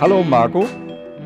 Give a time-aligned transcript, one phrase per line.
[0.00, 0.66] Hallo Marco.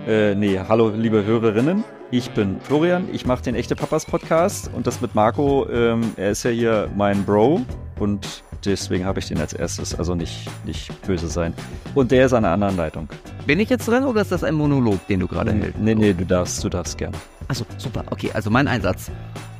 [0.05, 1.85] Äh, nee, hallo liebe Hörerinnen.
[2.11, 5.69] Ich bin Florian, ich mache den Echte Papas Podcast und das mit Marco.
[5.71, 7.61] Ähm, er ist ja hier mein Bro
[8.01, 11.55] und deswegen habe ich den als erstes, also nicht, nicht böse sein.
[11.95, 13.09] Und der ist an einer anderen Leitung.
[13.47, 15.79] Bin ich jetzt dran oder ist das ein Monolog, den du gerade hältst?
[15.79, 17.17] Nee, nee, du darfst, du darfst gerne.
[17.49, 18.05] Achso, super.
[18.11, 19.11] Okay, also mein Einsatz.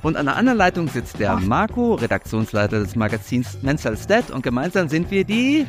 [0.03, 4.89] Und an der anderen Leitung sitzt der Marco, Redaktionsleiter des Magazins Mental Stat und gemeinsam
[4.89, 5.67] sind wir die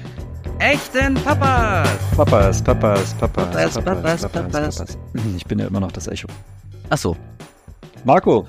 [0.59, 1.88] echten Papas.
[2.16, 4.98] Papas, Papas, Papas, Papas, Papas, Papas.
[5.35, 6.27] Ich bin ja immer noch das Echo.
[6.90, 7.16] Achso,
[8.04, 8.45] Marco,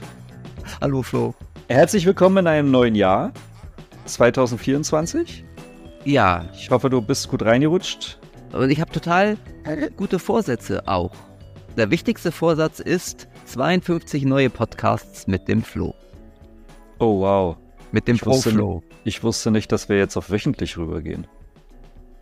[0.80, 1.34] hallo Flo.
[1.68, 3.32] herzlich willkommen in einem neuen Jahr.
[4.06, 5.44] 2024.
[6.04, 8.18] Ja, Ich hoffe, du bist gut reingerutscht.
[8.52, 9.36] und ich habe total
[9.96, 11.10] gute Vorsätze auch.
[11.76, 15.94] Der wichtigste Vorsatz ist 52 neue Podcasts mit dem Flo.
[16.98, 17.56] Oh, wow.
[17.92, 18.82] Mit dem Ich wusste, Pro-Flo.
[19.04, 21.26] ich wusste nicht, dass wir jetzt auf wöchentlich rübergehen.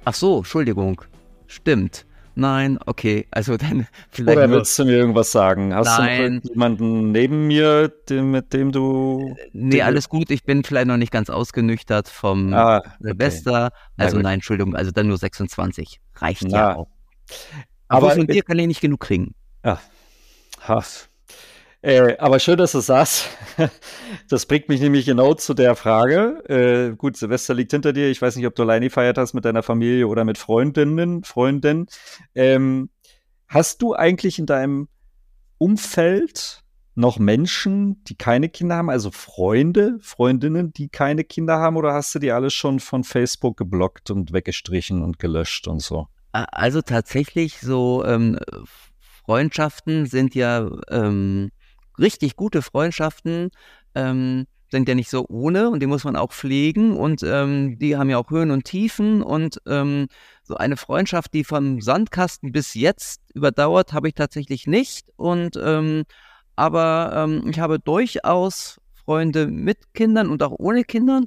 [0.04, 1.00] Ach so, Entschuldigung.
[1.46, 2.04] Stimmt.
[2.36, 3.26] Nein, okay.
[3.30, 5.74] Also dann vielleicht Oder willst du mir irgendwas sagen?
[5.74, 6.40] Hast Nein.
[6.42, 9.34] du jemanden neben mir, dem, mit dem du.
[9.52, 10.30] Nee, alles gut.
[10.30, 12.88] Ich bin vielleicht noch nicht ganz ausgenüchtert vom Ah, okay.
[13.00, 13.72] Silvester.
[13.96, 14.76] Na Also nein, Entschuldigung.
[14.76, 16.00] Also dann nur 26.
[16.16, 16.50] Reicht Na.
[16.58, 16.88] ja auch.
[17.88, 19.34] Aber Aber von dir kann ich nicht genug kriegen.
[19.64, 19.80] Ha.
[21.84, 23.28] Äh, aber schön, dass du sagst.
[24.30, 26.42] Das bringt mich nämlich genau zu der Frage.
[26.48, 28.10] Äh, gut, Silvester liegt hinter dir.
[28.10, 31.86] Ich weiß nicht, ob du alleine gefeiert hast mit deiner Familie oder mit Freundinnen, Freunden.
[32.34, 32.88] Ähm,
[33.46, 34.88] hast du eigentlich in deinem
[35.58, 36.62] Umfeld
[36.94, 42.14] noch Menschen, die keine Kinder haben, also Freunde, Freundinnen, die keine Kinder haben, oder hast
[42.14, 46.06] du die alle schon von Facebook geblockt und weggestrichen und gelöscht und so?
[46.32, 48.38] Also tatsächlich so ähm,
[49.26, 51.50] Freundschaften sind ja ähm,
[51.98, 53.50] richtig gute Freundschaften.
[53.94, 57.96] Ähm, sind ja nicht so ohne und die muss man auch pflegen und ähm, die
[57.96, 60.08] haben ja auch Höhen und Tiefen und ähm,
[60.42, 66.02] so eine Freundschaft, die vom Sandkasten bis jetzt überdauert, habe ich tatsächlich nicht und ähm,
[66.56, 71.26] aber ähm, ich habe durchaus Freunde mit Kindern und auch ohne Kindern,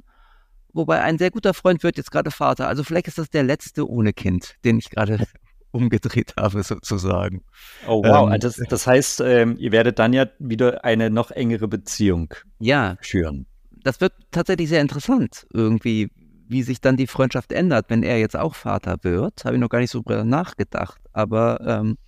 [0.74, 2.68] wobei ein sehr guter Freund wird jetzt gerade Vater.
[2.68, 5.26] Also vielleicht ist das der letzte ohne Kind, den ich gerade
[5.70, 7.42] umgedreht habe sozusagen.
[7.86, 8.32] Oh, wow.
[8.32, 12.96] Ähm, das, das heißt, ähm, ihr werdet dann ja wieder eine noch engere Beziehung Ja,
[13.00, 13.46] führen.
[13.70, 16.10] das wird tatsächlich sehr interessant irgendwie,
[16.48, 19.44] wie sich dann die Freundschaft ändert, wenn er jetzt auch Vater wird.
[19.44, 21.98] Habe ich noch gar nicht so drüber nachgedacht, aber ähm,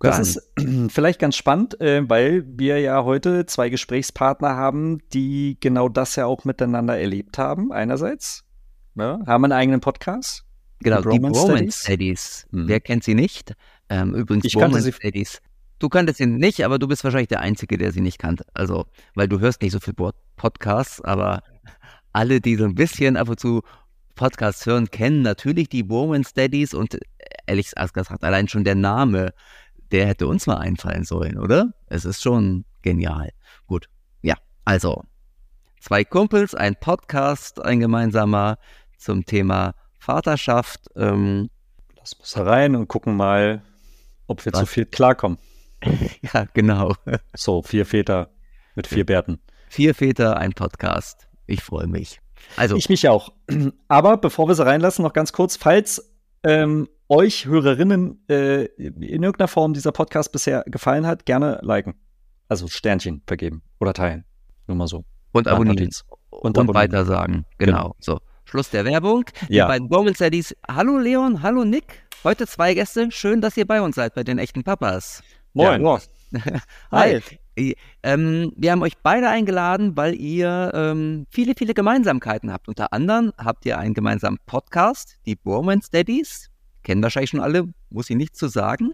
[0.00, 0.22] Das an.
[0.22, 0.52] ist
[0.92, 6.26] vielleicht ganz spannend, äh, weil wir ja heute zwei Gesprächspartner haben, die genau das ja
[6.26, 7.72] auch miteinander erlebt haben.
[7.72, 8.44] Einerseits
[8.94, 10.44] ne, haben einen eigenen Podcast.
[10.84, 11.82] Genau, die Bromance Bromance Studies?
[11.82, 12.46] Studies.
[12.52, 12.68] Mhm.
[12.68, 13.54] Wer kennt sie nicht?
[13.88, 15.40] Ähm, übrigens, Ich sie- Studies.
[15.80, 18.46] Du kanntest sie nicht, aber du bist wahrscheinlich der Einzige, der sie nicht kannte.
[18.54, 21.42] Also, weil du hörst nicht so viel Pod- Podcasts, aber
[22.12, 23.62] alle, die so ein bisschen ab und zu
[24.14, 27.00] Podcasts hören, kennen natürlich die Bromance Studies und äh,
[27.46, 29.34] ehrlich gesagt, allein schon der Name,
[29.90, 31.72] der hätte uns mal einfallen sollen, oder?
[31.88, 33.30] Es ist schon genial.
[33.66, 33.88] Gut,
[34.22, 34.34] ja,
[34.64, 35.02] also
[35.80, 38.58] zwei Kumpels, ein Podcast, ein gemeinsamer
[38.96, 39.74] zum Thema
[40.04, 40.88] Vaterschaft.
[40.96, 41.48] Ähm,
[41.96, 43.62] Lass uns herein und gucken mal,
[44.26, 44.60] ob wir Was?
[44.60, 45.38] zu viel klarkommen.
[46.34, 46.94] ja, genau.
[47.34, 48.28] So, vier Väter
[48.74, 49.40] mit vier Bärten.
[49.68, 51.28] Vier Väter, ein Podcast.
[51.46, 52.20] Ich freue mich.
[52.56, 53.32] Also, Ich mich auch.
[53.88, 59.48] Aber bevor wir sie reinlassen, noch ganz kurz, falls ähm, euch Hörerinnen äh, in irgendeiner
[59.48, 61.94] Form dieser Podcast bisher gefallen hat, gerne liken.
[62.48, 64.24] Also Sternchen vergeben oder teilen.
[64.66, 65.04] Nur mal so.
[65.32, 65.76] und abonnieren.
[65.76, 66.04] Notiz.
[66.28, 66.74] Und, abonnieren.
[66.74, 67.46] weitersagen.
[67.58, 67.94] Genau.
[68.00, 69.24] So, Schluss der Werbung.
[69.48, 69.64] Ja.
[69.64, 70.54] Die beiden Bromance Daddies.
[70.68, 72.04] Hallo Leon, hallo Nick.
[72.22, 73.10] Heute zwei Gäste.
[73.10, 75.22] Schön, dass ihr bei uns seid, bei den echten Papas.
[75.52, 75.82] Moin.
[75.82, 75.98] Ja,
[76.90, 77.20] Hi.
[77.56, 82.66] Äh, Ähm, wir haben euch beide eingeladen, weil ihr ähm, viele, viele Gemeinsamkeiten habt.
[82.68, 86.50] Unter anderem habt ihr einen gemeinsamen Podcast, die Bromance Daddies.
[86.82, 88.92] Kennen wahrscheinlich schon alle, muss ich nicht zu sagen.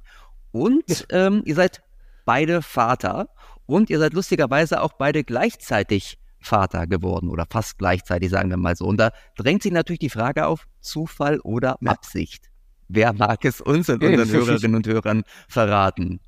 [0.52, 1.82] Und ähm, ihr seid
[2.26, 3.30] beide Vater.
[3.66, 8.76] Und ihr seid lustigerweise auch beide gleichzeitig Vater geworden oder fast gleichzeitig, sagen wir mal
[8.76, 8.86] so.
[8.86, 11.92] Und da drängt sich natürlich die Frage auf, Zufall oder Ja.
[11.92, 12.46] Absicht.
[12.88, 16.20] Wer mag es uns und unseren für- Hörerinnen und Hörern verraten?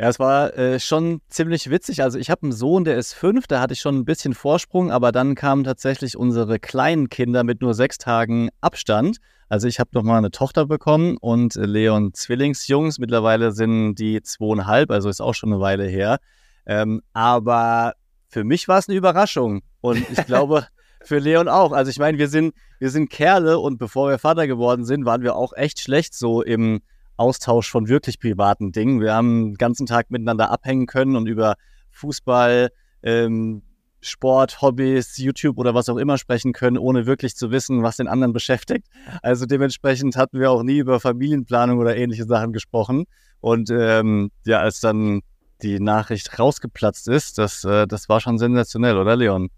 [0.00, 2.02] Ja, es war äh, schon ziemlich witzig.
[2.04, 4.92] Also ich habe einen Sohn, der ist fünf, da hatte ich schon ein bisschen Vorsprung,
[4.92, 9.16] aber dann kamen tatsächlich unsere kleinen Kinder mit nur sechs Tagen Abstand.
[9.48, 13.00] Also ich habe noch mal eine Tochter bekommen und äh, Leon Zwillingsjungs.
[13.00, 16.18] Mittlerweile sind die zweieinhalb, also ist auch schon eine Weile her.
[16.64, 17.94] Ähm, aber
[18.28, 20.66] für mich war es eine Überraschung und ich glaube
[21.02, 21.72] für Leon auch.
[21.72, 25.22] Also ich meine, wir sind wir sind Kerle und bevor wir Vater geworden sind, waren
[25.22, 26.80] wir auch echt schlecht so im
[27.16, 29.00] Austausch von wirklich privaten Dingen.
[29.00, 31.56] Wir haben den ganzen Tag miteinander abhängen können und über
[31.90, 32.70] Fußball,
[33.02, 33.62] ähm,
[34.00, 38.06] Sport, Hobbys, YouTube oder was auch immer sprechen können, ohne wirklich zu wissen, was den
[38.06, 38.86] anderen beschäftigt.
[39.22, 43.06] Also dementsprechend hatten wir auch nie über Familienplanung oder ähnliche Sachen gesprochen.
[43.40, 45.22] Und ähm, ja, als dann
[45.62, 49.50] die Nachricht rausgeplatzt ist, das, äh, das war schon sensationell, oder Leon?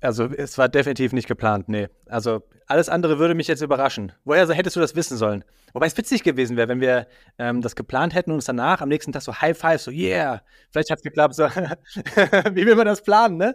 [0.00, 1.88] Also es war definitiv nicht geplant, nee.
[2.06, 4.12] Also alles andere würde mich jetzt überraschen.
[4.24, 5.44] Woher hättest du das wissen sollen?
[5.72, 7.06] Wobei es witzig gewesen wäre, wenn wir
[7.38, 10.42] ähm, das geplant hätten und uns danach am nächsten Tag so High Five, so yeah,
[10.70, 13.54] vielleicht hat es geklappt, so wie will man das planen, ne?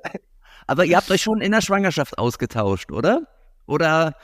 [0.67, 3.27] Aber ihr habt euch schon in der Schwangerschaft ausgetauscht, oder?
[3.67, 4.15] Oder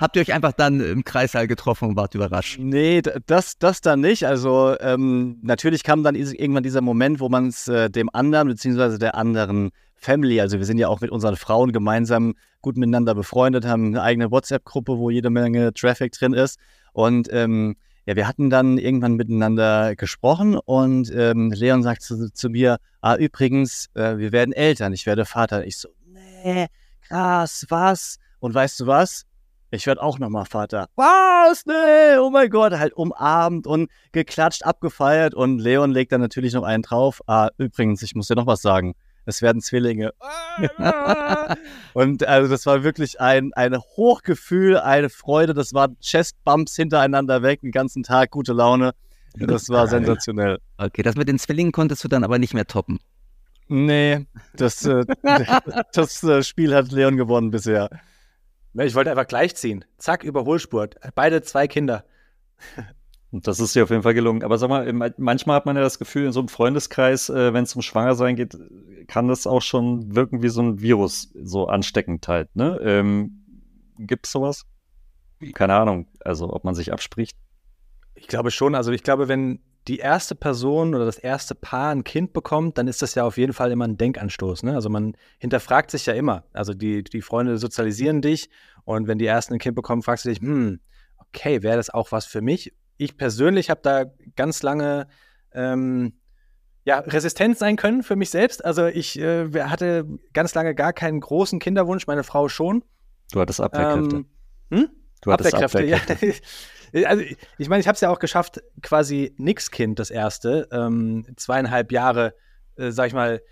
[0.00, 2.58] habt ihr euch einfach dann im Kreissaal getroffen und wart überrascht?
[2.58, 4.26] Nee, das, das dann nicht.
[4.26, 8.98] Also ähm, natürlich kam dann irgendwann dieser Moment, wo man es äh, dem anderen beziehungsweise
[8.98, 13.66] der anderen Family, also wir sind ja auch mit unseren Frauen gemeinsam gut miteinander befreundet,
[13.66, 16.58] haben eine eigene WhatsApp-Gruppe, wo jede Menge Traffic drin ist.
[16.92, 17.76] Und ähm,
[18.06, 23.16] ja, wir hatten dann irgendwann miteinander gesprochen und ähm, Leon sagt zu, zu, mir, ah,
[23.16, 25.66] übrigens, äh, wir werden Eltern, ich werde Vater.
[25.66, 26.66] Ich so, nee,
[27.08, 28.18] krass, was?
[28.44, 29.24] Und weißt du was?
[29.70, 30.90] Ich werde auch nochmal Vater.
[30.96, 31.64] Was?
[31.64, 36.62] Nee, oh mein Gott, halt umarmt und geklatscht, abgefeiert und Leon legt dann natürlich noch
[36.62, 37.22] einen drauf.
[37.26, 38.94] Ah, übrigens, ich muss dir noch was sagen
[39.24, 40.12] es werden Zwillinge.
[41.94, 45.54] und also das war wirklich ein, ein Hochgefühl, eine Freude.
[45.54, 48.92] Das waren Chestbumps hintereinander weg, den ganzen Tag, gute Laune.
[49.38, 50.58] Das war sensationell.
[50.76, 53.00] Okay, das mit den Zwillingen konntest du dann aber nicht mehr toppen.
[53.68, 55.06] Nee, das, äh,
[55.94, 57.88] das äh, Spiel hat Leon gewonnen bisher.
[58.74, 59.84] Ich wollte einfach gleichziehen.
[59.98, 60.96] Zack, Überholspurt.
[61.14, 62.04] Beide zwei Kinder.
[63.30, 64.42] Und das ist dir auf jeden Fall gelungen.
[64.42, 67.64] Aber sag mal, manchmal hat man ja das Gefühl, in so einem Freundeskreis, äh, wenn
[67.64, 68.56] es um Schwangersein geht,
[69.08, 72.54] kann das auch schon wirken wie so ein Virus, so ansteckend halt.
[72.54, 72.78] Ne?
[72.82, 73.44] Ähm,
[73.98, 74.66] Gibt es sowas?
[75.52, 77.36] Keine Ahnung, also ob man sich abspricht.
[78.14, 78.74] Ich glaube schon.
[78.74, 82.88] Also ich glaube, wenn die erste Person oder das erste Paar ein Kind bekommt, dann
[82.88, 84.62] ist das ja auf jeden Fall immer ein Denkanstoß.
[84.62, 84.74] Ne?
[84.74, 86.44] Also man hinterfragt sich ja immer.
[86.52, 88.48] Also die, die Freunde sozialisieren dich
[88.84, 90.80] und wenn die ersten ein Kind bekommen, fragst du dich, hm,
[91.18, 92.72] okay, wäre das auch was für mich?
[92.96, 94.04] ich persönlich habe da
[94.36, 95.06] ganz lange
[95.52, 96.14] ähm,
[96.84, 98.64] ja, resistent sein können für mich selbst.
[98.64, 102.84] Also ich äh, hatte ganz lange gar keinen großen Kinderwunsch, meine Frau schon.
[103.32, 104.16] Du hattest Abwehrkräfte.
[104.16, 104.26] Ähm,
[104.70, 104.90] hm?
[105.22, 106.26] Du hattest Abwehrkräfte, Abwehrkräfte.
[106.26, 106.32] ja.
[107.02, 107.22] also
[107.58, 111.90] ich meine, ich habe es ja auch geschafft, quasi nix Kind, das erste, ähm, zweieinhalb
[111.90, 112.34] Jahre,
[112.76, 113.42] äh, sag ich mal,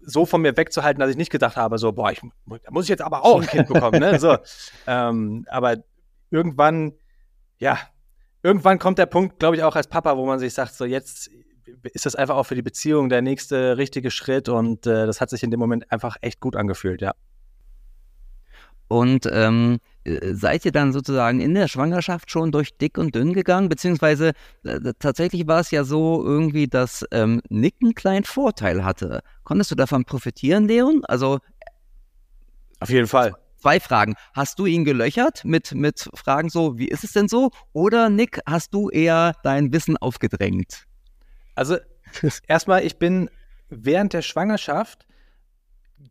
[0.00, 2.88] so von mir wegzuhalten, dass ich nicht gedacht habe, so, boah, ich, da muss ich
[2.88, 4.18] jetzt aber auch ein Kind bekommen, ne?
[4.18, 4.38] So,
[4.86, 5.76] ähm, aber
[6.30, 6.92] irgendwann,
[7.58, 7.78] ja,
[8.42, 11.30] irgendwann kommt der Punkt, glaube ich, auch als Papa, wo man sich sagt, so jetzt
[11.92, 15.30] ist das einfach auch für die Beziehung der nächste richtige Schritt und äh, das hat
[15.30, 17.12] sich in dem Moment einfach echt gut angefühlt, ja.
[18.88, 19.95] Und ähm, äh,
[20.32, 23.68] seid ihr dann sozusagen in der Schwangerschaft schon durch dick und dünn gegangen?
[23.68, 24.32] Beziehungsweise
[24.64, 29.20] äh, tatsächlich war es ja so irgendwie, dass ähm, Nick einen kleinen Vorteil hatte.
[29.44, 31.04] Konntest du davon profitieren, Leon?
[31.06, 31.38] Also
[32.80, 34.14] auf jeden Fall zwei Fragen.
[34.34, 37.50] Hast du ihn gelöchert mit, mit Fragen so, wie ist es denn so?
[37.72, 40.84] Oder Nick, hast du eher dein Wissen aufgedrängt?
[41.54, 41.78] Also
[42.46, 43.30] erstmal, ich bin
[43.68, 45.06] während der Schwangerschaft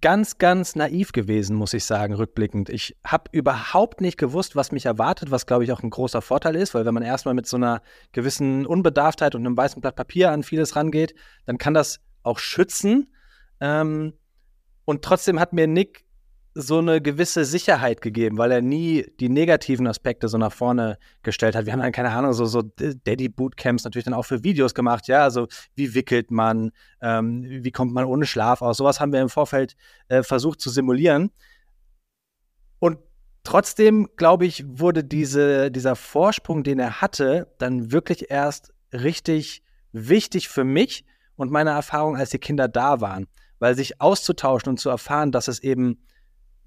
[0.05, 2.69] ganz, ganz naiv gewesen, muss ich sagen, rückblickend.
[2.69, 6.55] Ich habe überhaupt nicht gewusst, was mich erwartet, was, glaube ich, auch ein großer Vorteil
[6.55, 7.81] ist, weil wenn man erstmal mit so einer
[8.11, 11.15] gewissen Unbedarftheit und einem weißen Blatt Papier an vieles rangeht,
[11.47, 13.15] dann kann das auch schützen.
[13.59, 14.13] Ähm,
[14.85, 16.04] und trotzdem hat mir Nick
[16.57, 21.53] so eine gewisse Sicherheit gegeben, weil er nie die negativen Aspekte so nach vorne gestellt
[21.53, 21.65] hat.
[21.65, 25.23] Wir haben dann, keine Ahnung, so, so Daddy-Bootcamps natürlich dann auch für Videos gemacht, ja,
[25.23, 26.71] also wie wickelt man,
[27.01, 29.75] ähm, wie kommt man ohne Schlaf aus, sowas haben wir im Vorfeld
[30.07, 31.29] äh, versucht zu simulieren.
[32.79, 32.99] Und
[33.43, 40.47] trotzdem, glaube ich, wurde diese, dieser Vorsprung, den er hatte, dann wirklich erst richtig wichtig
[40.47, 43.27] für mich und meine Erfahrung, als die Kinder da waren.
[43.59, 45.99] Weil sich auszutauschen und zu erfahren, dass es eben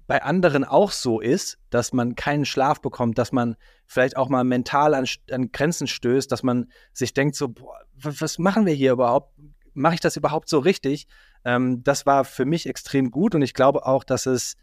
[0.09, 4.43] bei anderen auch so ist, dass man keinen Schlaf bekommt, dass man vielleicht auch mal
[4.43, 8.93] mental an, an Grenzen stößt, dass man sich denkt so, boah, was machen wir hier
[8.93, 9.37] überhaupt?
[9.75, 11.05] Mache ich das überhaupt so richtig?
[11.45, 14.55] Ähm, das war für mich extrem gut und ich glaube auch, dass es,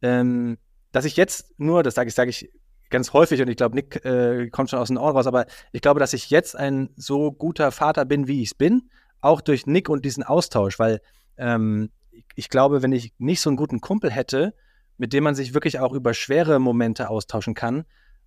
[0.00, 0.56] ähm,
[0.92, 2.50] dass ich jetzt nur, das sage ich, sage ich
[2.88, 5.82] ganz häufig und ich glaube, Nick äh, kommt schon aus den Ohren raus, aber ich
[5.82, 8.88] glaube, dass ich jetzt ein so guter Vater bin, wie ich es bin,
[9.20, 11.02] auch durch Nick und diesen Austausch, weil
[11.36, 11.90] ähm,
[12.34, 14.54] ich glaube, wenn ich nicht so einen guten Kumpel hätte,
[14.98, 17.84] mit dem man sich wirklich auch über schwere Momente austauschen kann.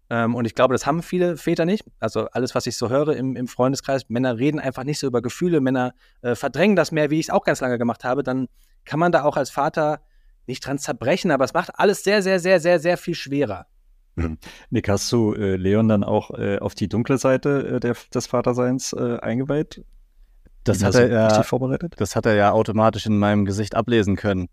[0.10, 1.86] Ähm, und ich glaube, das haben viele Väter nicht.
[2.00, 5.22] Also alles, was ich so höre im, im Freundeskreis, Männer reden einfach nicht so über
[5.22, 8.24] Gefühle, Männer äh, verdrängen das mehr, wie ich es auch ganz lange gemacht habe.
[8.24, 8.48] Dann
[8.86, 10.02] kann man da auch als Vater
[10.48, 13.68] nicht dran zerbrechen, aber es macht alles sehr, sehr, sehr, sehr, sehr viel schwerer.
[14.16, 14.40] Mhm.
[14.72, 18.28] Nick, hast du äh, Leon dann auch äh, auf die dunkle Seite äh, der, des
[18.28, 19.84] Vaterseins äh, eingeweiht?
[20.64, 21.44] Das hat, er, ja,
[21.98, 24.50] das hat er ja automatisch in meinem Gesicht ablesen können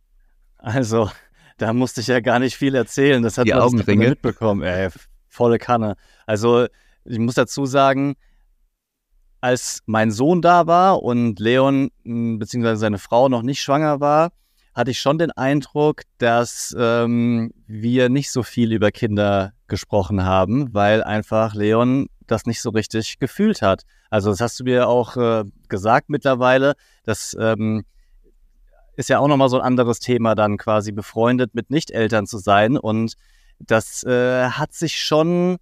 [0.59, 1.11] Also,
[1.59, 3.23] da musste ich ja gar nicht viel erzählen.
[3.23, 4.11] Das hat Die man Augenringe.
[4.11, 4.63] mitbekommen.
[4.63, 4.89] Ey,
[5.29, 5.97] volle Kanne.
[6.27, 6.67] Also,
[7.05, 8.17] ich muss dazu sagen,
[9.41, 14.33] als mein Sohn da war und Leon mh, beziehungsweise seine Frau noch nicht schwanger war,
[14.75, 20.75] hatte ich schon den Eindruck, dass ähm, wir nicht so viel über Kinder gesprochen haben,
[20.75, 23.85] weil einfach Leon das nicht so richtig gefühlt hat.
[24.11, 26.75] Also das hast du mir auch äh, gesagt mittlerweile.
[27.05, 27.85] Das ähm,
[28.97, 32.77] ist ja auch nochmal so ein anderes Thema, dann quasi befreundet mit Nicht-Eltern zu sein.
[32.77, 33.15] Und
[33.59, 35.59] das äh, hat sich schon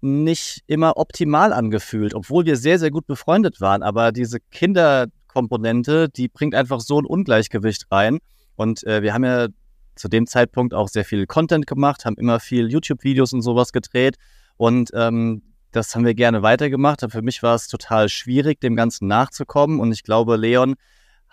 [0.00, 3.82] nicht immer optimal angefühlt, obwohl wir sehr, sehr gut befreundet waren.
[3.82, 8.18] Aber diese Kinderkomponente, die bringt einfach so ein Ungleichgewicht rein.
[8.56, 9.48] Und äh, wir haben ja
[9.96, 14.16] zu dem Zeitpunkt auch sehr viel Content gemacht, haben immer viel YouTube-Videos und sowas gedreht.
[14.58, 15.42] Und ähm,
[15.72, 17.02] das haben wir gerne weitergemacht.
[17.02, 19.80] Aber für mich war es total schwierig, dem Ganzen nachzukommen.
[19.80, 20.74] Und ich glaube, Leon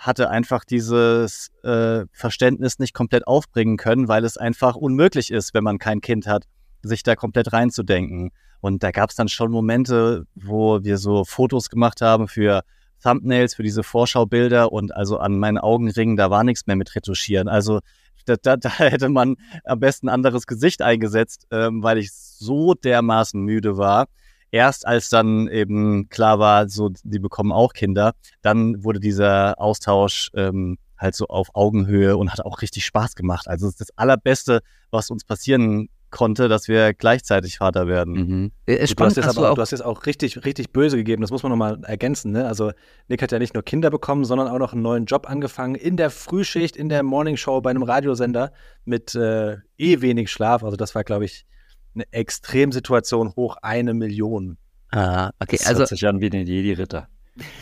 [0.05, 5.63] hatte einfach dieses äh, Verständnis nicht komplett aufbringen können, weil es einfach unmöglich ist, wenn
[5.63, 6.43] man kein Kind hat,
[6.81, 8.31] sich da komplett reinzudenken.
[8.59, 12.63] Und da gab es dann schon Momente, wo wir so Fotos gemacht haben für
[13.01, 17.47] Thumbnails, für diese Vorschaubilder und also an meinen Augenringen, da war nichts mehr mit retuschieren.
[17.47, 17.79] Also
[18.25, 22.73] da, da, da hätte man am besten ein anderes Gesicht eingesetzt, ähm, weil ich so
[22.73, 24.07] dermaßen müde war.
[24.53, 30.29] Erst als dann eben klar war, so die bekommen auch Kinder, dann wurde dieser Austausch
[30.35, 33.47] ähm, halt so auf Augenhöhe und hat auch richtig Spaß gemacht.
[33.47, 38.13] Also es ist das Allerbeste, was uns passieren konnte, dass wir gleichzeitig Vater werden.
[38.13, 38.51] Mhm.
[38.67, 40.97] Äh, Du hast, Spannend, jetzt hast aber, auch du hast jetzt auch richtig, richtig böse
[40.97, 42.31] gegeben, das muss man nochmal ergänzen.
[42.31, 42.45] Ne?
[42.45, 42.73] Also
[43.07, 45.97] Nick hat ja nicht nur Kinder bekommen, sondern auch noch einen neuen Job angefangen in
[45.97, 48.51] der Frühschicht, in der Morningshow bei einem Radiosender
[48.85, 50.63] mit äh, eh wenig Schlaf.
[50.63, 51.47] Also das war, glaube ich,
[51.95, 54.57] eine Extremsituation hoch eine Million.
[54.91, 57.07] Ah, okay, Das also hört sich an wie ein Jedi-Ritter.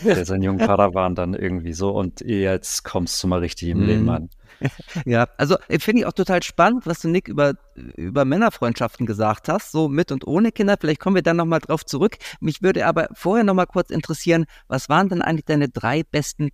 [0.03, 3.88] Der seinen jungen Padawan dann irgendwie so und jetzt kommst du mal richtig im Mhm.
[3.88, 4.29] Leben an.
[5.05, 7.53] Ja, also äh, finde ich auch total spannend, was du Nick über,
[7.95, 10.75] über Männerfreundschaften gesagt hast, so mit und ohne Kinder.
[10.79, 12.17] Vielleicht kommen wir dann nochmal drauf zurück.
[12.41, 16.50] Mich würde aber vorher nochmal kurz interessieren, was waren denn eigentlich deine drei besten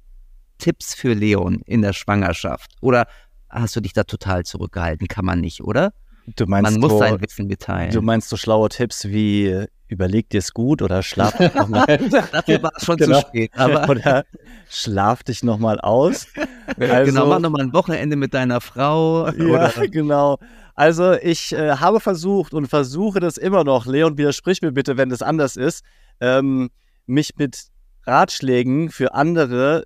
[0.58, 2.72] Tipps für Leon in der Schwangerschaft?
[2.80, 3.08] Oder
[3.50, 5.08] hast du dich da total zurückgehalten?
[5.10, 5.92] Kann man nicht, oder?
[6.36, 7.92] Du meinst Man muss so, sein Wissen mitteilen.
[7.92, 12.62] Du meinst so schlaue Tipps wie überleg dir's gut oder schlaf dich noch mal, Dafür
[12.64, 13.22] war es schon Genau.
[13.22, 13.52] zu spät.
[13.56, 14.26] Aber oder
[14.70, 16.28] schlaf dich noch mal aus.
[16.80, 19.30] Also, genau, mach nochmal ein Wochenende mit deiner Frau.
[19.30, 20.38] Ja, Oder, genau.
[20.76, 25.08] Also ich äh, habe versucht und versuche das immer noch, Leon, widersprich mir bitte, wenn
[25.08, 25.86] das anders ist,
[26.20, 26.70] ähm,
[27.06, 27.68] mich mit
[28.06, 29.86] Ratschlägen für andere,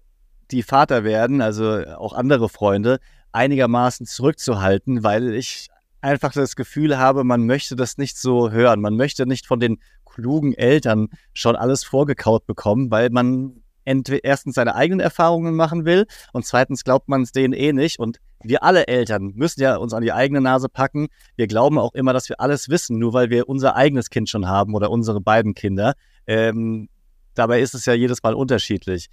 [0.50, 3.00] die Vater werden, also auch andere Freunde,
[3.32, 5.70] einigermaßen zurückzuhalten, weil ich
[6.02, 8.82] einfach das Gefühl habe, man möchte das nicht so hören.
[8.82, 14.56] Man möchte nicht von den klugen Eltern schon alles vorgekaut bekommen, weil man entweder erstens
[14.56, 18.00] seine eigenen Erfahrungen machen will und zweitens glaubt man es denen eh nicht.
[18.00, 21.08] Und wir alle Eltern müssen ja uns an die eigene Nase packen.
[21.36, 24.48] Wir glauben auch immer, dass wir alles wissen, nur weil wir unser eigenes Kind schon
[24.48, 25.94] haben oder unsere beiden Kinder.
[26.28, 26.90] Ähm,
[27.34, 29.10] dabei ist es ja jedes Mal unterschiedlich.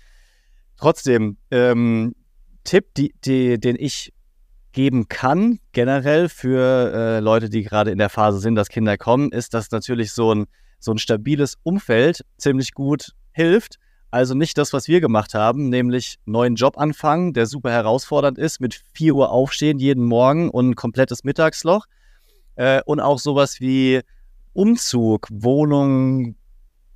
[0.77, 2.15] Trotzdem, ähm,
[2.65, 4.13] Tipp, die, die, den ich
[4.79, 9.33] geben kann, generell für äh, Leute, die gerade in der Phase sind, dass Kinder kommen,
[9.33, 10.47] ist, dass natürlich so ein,
[10.79, 13.81] so ein stabiles Umfeld ziemlich gut hilft.
[14.13, 18.61] Also nicht das, was wir gemacht haben, nämlich neuen Job anfangen, der super herausfordernd ist,
[18.61, 21.87] mit 4 Uhr aufstehen jeden Morgen und ein komplettes Mittagsloch.
[22.55, 24.03] Äh, und auch sowas wie
[24.53, 26.37] Umzug, Wohnung,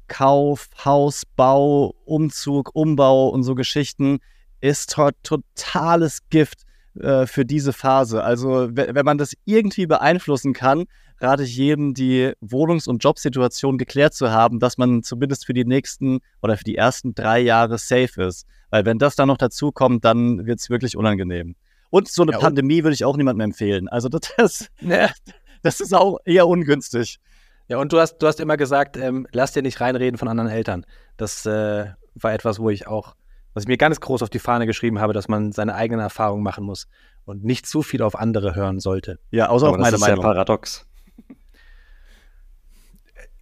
[0.07, 4.21] Kauf, Hausbau, Umzug, Umbau und so Geschichten
[4.61, 6.62] ist to totales Gift
[6.99, 8.23] äh, für diese Phase.
[8.23, 10.85] Also we- wenn man das irgendwie beeinflussen kann,
[11.21, 15.65] rate ich jedem, die Wohnungs- und Jobsituation geklärt zu haben, dass man zumindest für die
[15.65, 18.47] nächsten oder für die ersten drei Jahre safe ist.
[18.71, 21.55] Weil wenn das dann noch dazu kommt, dann wird es wirklich unangenehm.
[21.91, 23.89] Und so eine Ja, Pandemie würde ich auch niemandem empfehlen.
[23.89, 24.69] Also das, das,
[25.63, 27.19] das ist auch eher ungünstig.
[27.69, 30.51] Ja, und du hast, du hast immer gesagt, ähm, lass dir nicht reinreden von anderen
[30.51, 30.85] Eltern.
[31.17, 33.15] Das äh, war etwas, wo ich auch,
[33.55, 36.43] was ich mir ganz groß auf die Fahne geschrieben habe, dass man seine eigenen Erfahrungen
[36.43, 36.89] machen muss
[37.25, 39.19] und nicht zu viel auf andere hören sollte.
[39.31, 40.25] Ja, außer Aber auf das meine ist ja Meinung.
[40.25, 40.87] paradox.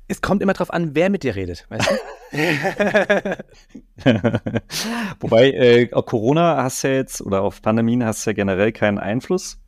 [0.09, 1.67] Es kommt immer drauf an, wer mit dir redet.
[1.69, 1.95] Weißt du?
[5.21, 8.73] Wobei, äh, auf Corona hast du ja jetzt, oder auf Pandemien hast du ja generell
[8.73, 9.61] keinen Einfluss.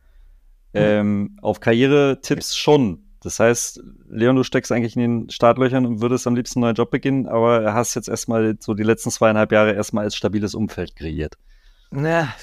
[0.74, 3.04] Ähm, auf Karrieretipps schon.
[3.22, 6.74] Das heißt, Leon, du steckst eigentlich in den Startlöchern und würdest am liebsten einen neuen
[6.74, 10.96] Job beginnen, aber hast jetzt erstmal so die letzten zweieinhalb Jahre erstmal als stabiles Umfeld
[10.96, 11.38] kreiert.
[11.90, 12.34] Na,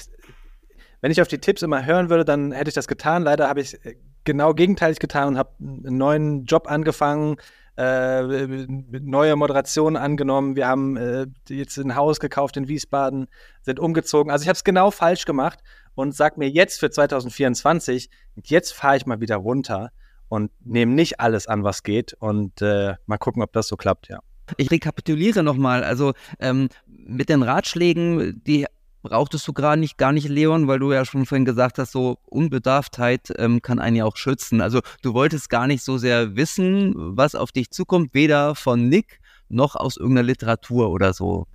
[1.02, 3.22] wenn ich auf die Tipps immer hören würde, dann hätte ich das getan.
[3.24, 7.36] Leider habe ich äh, genau gegenteilig getan und habe einen neuen Job angefangen,
[7.76, 10.56] äh, neue Moderation angenommen.
[10.56, 13.26] Wir haben äh, jetzt ein Haus gekauft in Wiesbaden,
[13.62, 14.30] sind umgezogen.
[14.32, 15.60] Also ich habe es genau falsch gemacht
[15.94, 18.08] und sag mir jetzt für 2024,
[18.44, 19.90] jetzt fahre ich mal wieder runter
[20.30, 24.08] und nehme nicht alles an, was geht und äh, mal gucken, ob das so klappt,
[24.08, 24.20] ja.
[24.56, 28.66] Ich rekapituliere nochmal, also ähm, mit den Ratschlägen, die
[29.02, 32.18] brauchtest du gerade nicht, gar nicht, Leon, weil du ja schon vorhin gesagt hast, so
[32.26, 34.60] Unbedarftheit ähm, kann einen ja auch schützen.
[34.60, 39.20] Also du wolltest gar nicht so sehr wissen, was auf dich zukommt, weder von Nick
[39.48, 41.46] noch aus irgendeiner Literatur oder so.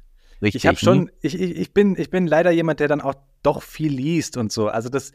[0.42, 3.16] Richtig, ich habe schon, ich, ich, ich, bin, ich bin leider jemand, der dann auch
[3.42, 4.68] doch viel liest und so.
[4.68, 5.14] Also das,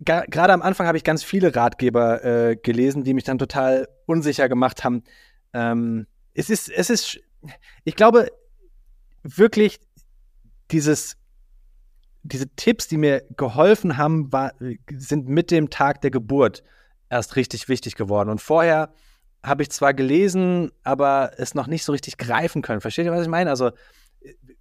[0.00, 4.48] gerade am Anfang habe ich ganz viele Ratgeber äh, gelesen, die mich dann total unsicher
[4.48, 5.02] gemacht haben.
[5.52, 7.20] Ähm, es ist, es ist,
[7.84, 8.30] ich glaube
[9.22, 9.80] wirklich,
[10.70, 11.16] dieses,
[12.22, 14.52] diese Tipps, die mir geholfen haben, war,
[14.96, 16.62] sind mit dem Tag der Geburt
[17.08, 18.28] erst richtig wichtig geworden.
[18.28, 18.92] Und vorher
[19.42, 22.80] habe ich zwar gelesen, aber es noch nicht so richtig greifen können.
[22.80, 23.50] Versteht ihr, was ich meine?
[23.50, 23.70] Also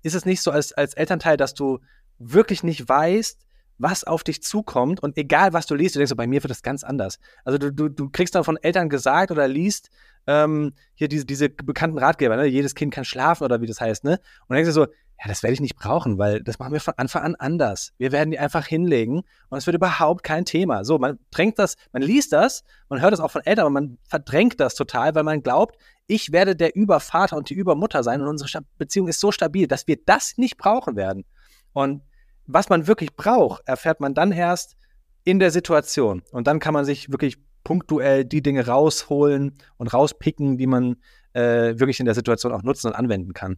[0.01, 1.79] ist es nicht so als, als Elternteil, dass du
[2.19, 3.46] wirklich nicht weißt,
[3.77, 6.51] was auf dich zukommt und egal was du liest, du denkst so, bei mir wird
[6.51, 7.19] das ganz anders.
[7.45, 9.89] Also du, du, du kriegst dann von Eltern gesagt oder liest
[10.25, 12.45] ähm, hier diese, diese bekannten Ratgeber, ne?
[12.45, 14.11] jedes Kind kann schlafen oder wie das heißt, ne?
[14.11, 14.87] Und dann denkst du so,
[15.19, 17.91] ja, das werde ich nicht brauchen, weil das machen wir von Anfang an anders.
[17.97, 20.83] Wir werden die einfach hinlegen und es wird überhaupt kein Thema.
[20.83, 23.97] So, man drängt das, man liest das, man hört das auch von Eltern, aber man
[24.03, 28.27] verdrängt das total, weil man glaubt, ich werde der Übervater und die Übermutter sein und
[28.27, 31.25] unsere Beziehung ist so stabil, dass wir das nicht brauchen werden.
[31.73, 32.03] Und
[32.47, 34.77] was man wirklich braucht, erfährt man dann erst
[35.23, 36.23] in der Situation.
[36.31, 40.95] Und dann kann man sich wirklich punktuell die Dinge rausholen und rauspicken, die man
[41.33, 43.57] äh, wirklich in der Situation auch nutzen und anwenden kann.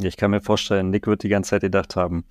[0.00, 2.24] Ich kann mir vorstellen, Nick wird die ganze Zeit gedacht haben,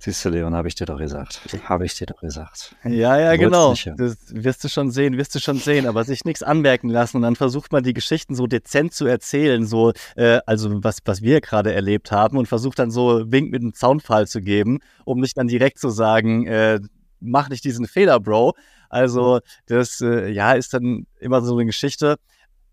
[0.00, 1.40] siehst du, Leon, habe ich dir doch gesagt.
[1.64, 2.74] Habe ich dir doch gesagt.
[2.84, 3.74] Ja, ja, genau.
[3.74, 7.22] Das wirst du schon sehen, wirst du schon sehen, aber sich nichts anmerken lassen und
[7.22, 11.40] dann versucht man die Geschichten so dezent zu erzählen, so, äh, also was, was wir
[11.40, 15.36] gerade erlebt haben und versucht dann so Wink mit einem Zaunfall zu geben, um nicht
[15.36, 16.80] dann direkt zu sagen, äh,
[17.20, 18.54] mach nicht diesen Fehler, Bro.
[18.88, 22.16] Also, das, äh, ja, ist dann immer so eine Geschichte.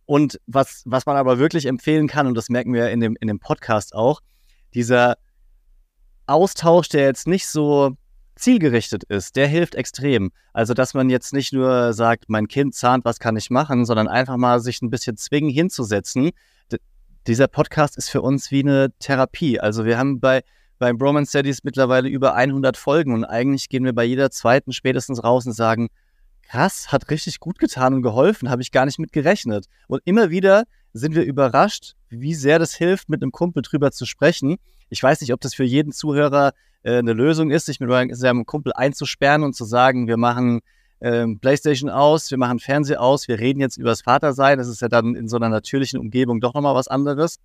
[0.06, 3.28] Und was, was man aber wirklich empfehlen kann, und das merken wir in dem, in
[3.28, 4.22] dem Podcast auch,
[4.74, 5.18] dieser
[6.28, 7.96] Austausch, der jetzt nicht so
[8.36, 10.32] zielgerichtet ist, der hilft extrem.
[10.54, 14.08] Also, dass man jetzt nicht nur sagt, mein Kind zahnt, was kann ich machen, sondern
[14.08, 16.32] einfach mal sich ein bisschen zwingen hinzusetzen.
[16.72, 16.78] D
[17.26, 19.60] dieser Podcast ist für uns wie eine Therapie.
[19.60, 20.44] Also, wir haben bei,
[20.80, 25.24] beim Bromance Studies mittlerweile über 100 Folgen und eigentlich gehen wir bei jeder zweiten spätestens
[25.24, 25.90] raus und sagen,
[26.44, 29.66] krass, hat richtig gut getan und geholfen, habe ich gar nicht mit gerechnet.
[29.88, 30.64] Und immer wieder
[30.94, 34.58] sind wir überrascht, wie sehr das hilft, mit einem Kumpel drüber zu sprechen.
[34.90, 38.46] Ich weiß nicht, ob das für jeden Zuhörer äh, eine Lösung ist, sich mit seinem
[38.46, 40.62] Kumpel einzusperren und zu sagen, wir machen
[41.02, 44.58] ähm, Playstation aus, wir machen Fernseher aus, wir reden jetzt über das Vatersein.
[44.58, 47.40] Das ist ja dann in so einer natürlichen Umgebung doch nochmal was anderes.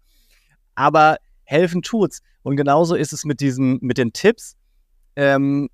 [0.74, 2.22] Aber helfen tut's.
[2.42, 4.56] Und genauso ist es mit diesen, mit den Tipps,
[5.16, 5.68] ähm,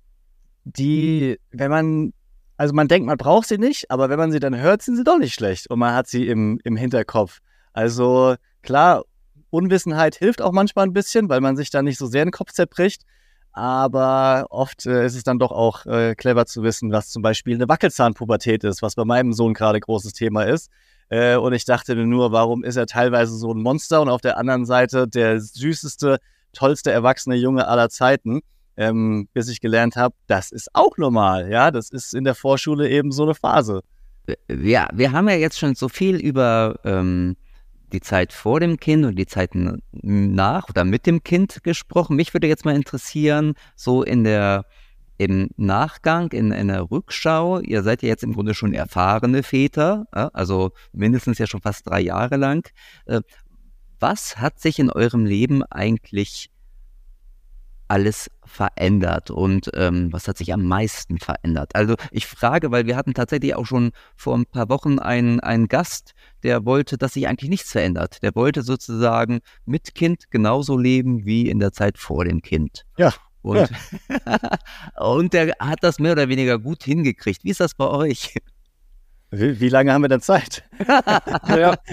[0.65, 2.13] die, wenn man
[2.59, 5.05] also man denkt, man braucht sie nicht, aber wenn man sie dann hört, sind sie
[5.05, 7.39] doch nicht schlecht und man hat sie im, im Hinterkopf.
[7.71, 9.05] Also klar,
[9.49, 12.51] Unwissenheit hilft auch manchmal ein bisschen, weil man sich dann nicht so sehr den Kopf
[12.51, 13.03] zerbricht.
[13.51, 17.55] Aber oft äh, ist es dann doch auch äh, clever zu wissen, was zum Beispiel
[17.55, 20.69] eine Wackelzahnpubertät ist, was bei meinem Sohn gerade großes Thema ist.
[21.09, 24.21] Äh, und ich dachte mir nur, warum ist er teilweise so ein Monster und auf
[24.21, 26.19] der anderen Seite der süßeste,
[26.53, 28.41] tollste erwachsene Junge aller Zeiten
[28.79, 31.51] ähm, bis ich gelernt habe, das ist auch normal.
[31.51, 33.81] Ja, das ist in der Vorschule eben so eine Phase.
[34.47, 37.35] Ja, wir haben ja jetzt schon so viel über ähm,
[37.93, 42.15] die Zeit vor dem Kind und die Zeit nach oder mit dem Kind gesprochen.
[42.15, 44.65] Mich würde jetzt mal interessieren, so in der
[45.17, 50.71] im Nachgang, in einer Rückschau, ihr seid ja jetzt im Grunde schon erfahrene Väter, also
[50.93, 52.65] mindestens ja schon fast drei Jahre lang.
[53.05, 53.19] Äh,
[53.99, 56.49] was hat sich in eurem Leben eigentlich
[57.89, 61.75] alles verändert und ähm, was hat sich am meisten verändert?
[61.75, 65.67] Also ich frage, weil wir hatten tatsächlich auch schon vor ein paar Wochen einen, einen
[65.67, 68.21] Gast, der wollte, dass sich eigentlich nichts verändert.
[68.21, 72.85] Der wollte sozusagen mit Kind genauso leben wie in der Zeit vor dem Kind.
[72.97, 73.13] Ja.
[73.41, 74.39] Und, ja.
[74.99, 77.43] und der hat das mehr oder weniger gut hingekriegt.
[77.43, 78.35] Wie ist das bei euch?
[79.31, 80.63] Wie, wie lange haben wir denn Zeit?
[81.47, 81.77] ja.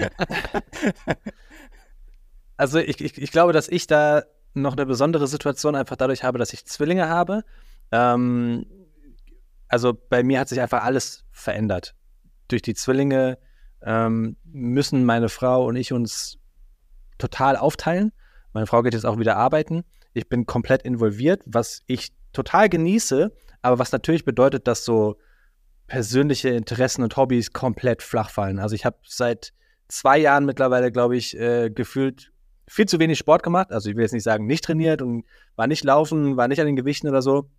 [2.59, 6.37] Also ich, ich, ich glaube, dass ich da noch eine besondere Situation einfach dadurch habe,
[6.39, 7.43] dass ich Zwillinge habe.
[7.91, 8.65] Ähm,
[9.67, 11.95] also bei mir hat sich einfach alles verändert.
[12.47, 13.37] Durch die Zwillinge
[13.81, 16.37] ähm, müssen meine Frau und ich uns
[17.17, 18.11] total aufteilen.
[18.53, 19.83] Meine Frau geht jetzt auch wieder arbeiten.
[20.13, 23.31] Ich bin komplett involviert, was ich total genieße,
[23.61, 25.17] aber was natürlich bedeutet, dass so
[25.87, 28.59] persönliche Interessen und Hobbys komplett flach fallen.
[28.59, 29.53] Also ich habe seit
[29.87, 32.31] zwei Jahren mittlerweile, glaube ich, äh, gefühlt
[32.67, 33.71] viel zu wenig Sport gemacht.
[33.71, 35.25] Also ich will jetzt nicht sagen, nicht trainiert und
[35.55, 37.49] war nicht laufen, war nicht an den Gewichten oder so.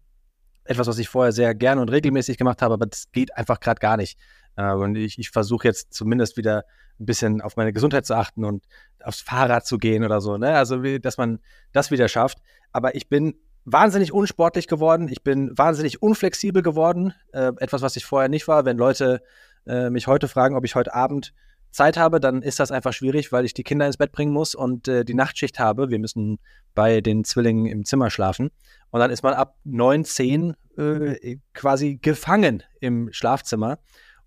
[0.64, 3.80] etwas, was ich vorher sehr gerne und regelmäßig gemacht habe, aber das geht einfach gerade
[3.80, 4.18] gar nicht.
[4.56, 6.64] Äh, und ich, ich versuche jetzt zumindest wieder
[7.00, 8.64] ein bisschen auf meine Gesundheit zu achten und
[9.02, 10.56] aufs Fahrrad zu gehen oder so, ne?
[10.56, 11.38] Also, dass man
[11.72, 12.38] das wieder schafft.
[12.72, 15.08] Aber ich bin wahnsinnig unsportlich geworden.
[15.08, 17.14] Ich bin wahnsinnig unflexibel geworden.
[17.32, 18.64] Äh, etwas, was ich vorher nicht war.
[18.64, 19.22] Wenn Leute
[19.66, 21.32] äh, mich heute fragen, ob ich heute Abend
[21.70, 24.54] Zeit habe, dann ist das einfach schwierig, weil ich die Kinder ins Bett bringen muss
[24.54, 25.90] und äh, die Nachtschicht habe.
[25.90, 26.38] Wir müssen
[26.74, 28.50] bei den Zwillingen im Zimmer schlafen.
[28.90, 33.78] Und dann ist man ab 9, 10 äh, quasi gefangen im Schlafzimmer.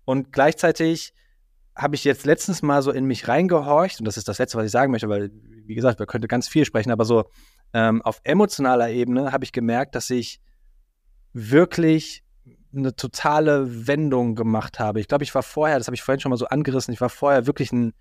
[0.04, 1.14] Und gleichzeitig
[1.74, 4.66] habe ich jetzt letztens mal so in mich reingehorcht, und das ist das Letzte, was
[4.66, 5.30] ich sagen möchte, weil,
[5.64, 7.24] wie gesagt, wir könnten ganz viel sprechen, aber so
[7.72, 10.40] ähm, auf emotionaler Ebene habe ich gemerkt, dass ich
[11.32, 12.22] wirklich
[12.74, 15.00] eine totale Wendung gemacht habe.
[15.00, 17.10] Ich glaube, ich war vorher, das habe ich vorhin schon mal so angerissen, ich war
[17.10, 17.92] vorher wirklich ein,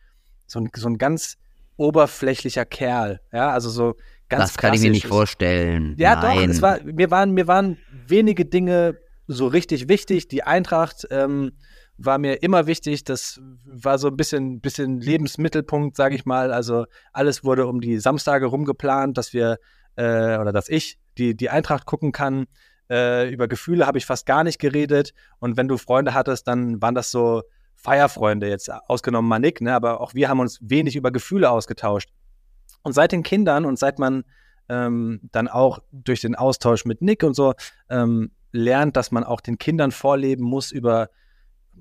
[0.47, 1.37] so ein, so ein ganz
[1.77, 3.19] oberflächlicher Kerl.
[3.31, 3.95] Ja, also so
[4.29, 5.95] ganz Das kann ich mir nicht vorstellen.
[5.97, 6.37] Ja, Nein.
[6.37, 10.27] doch, es war, mir, waren, mir waren wenige Dinge so richtig wichtig.
[10.27, 11.53] Die Eintracht ähm,
[11.97, 13.03] war mir immer wichtig.
[13.03, 16.51] Das war so ein bisschen, bisschen Lebensmittelpunkt, sage ich mal.
[16.51, 19.57] Also alles wurde um die Samstage rumgeplant, dass wir
[19.95, 22.47] äh, oder dass ich die, die Eintracht gucken kann.
[22.91, 25.13] Äh, über Gefühle habe ich fast gar nicht geredet.
[25.39, 27.43] Und wenn du Freunde hattest, dann waren das so
[27.75, 29.73] Feierfreunde, jetzt ausgenommen Manik, ne?
[29.73, 32.09] aber auch wir haben uns wenig über Gefühle ausgetauscht.
[32.83, 34.25] Und seit den Kindern und seit man
[34.67, 37.53] ähm, dann auch durch den Austausch mit Nick und so
[37.89, 41.09] ähm, lernt, dass man auch den Kindern vorleben muss über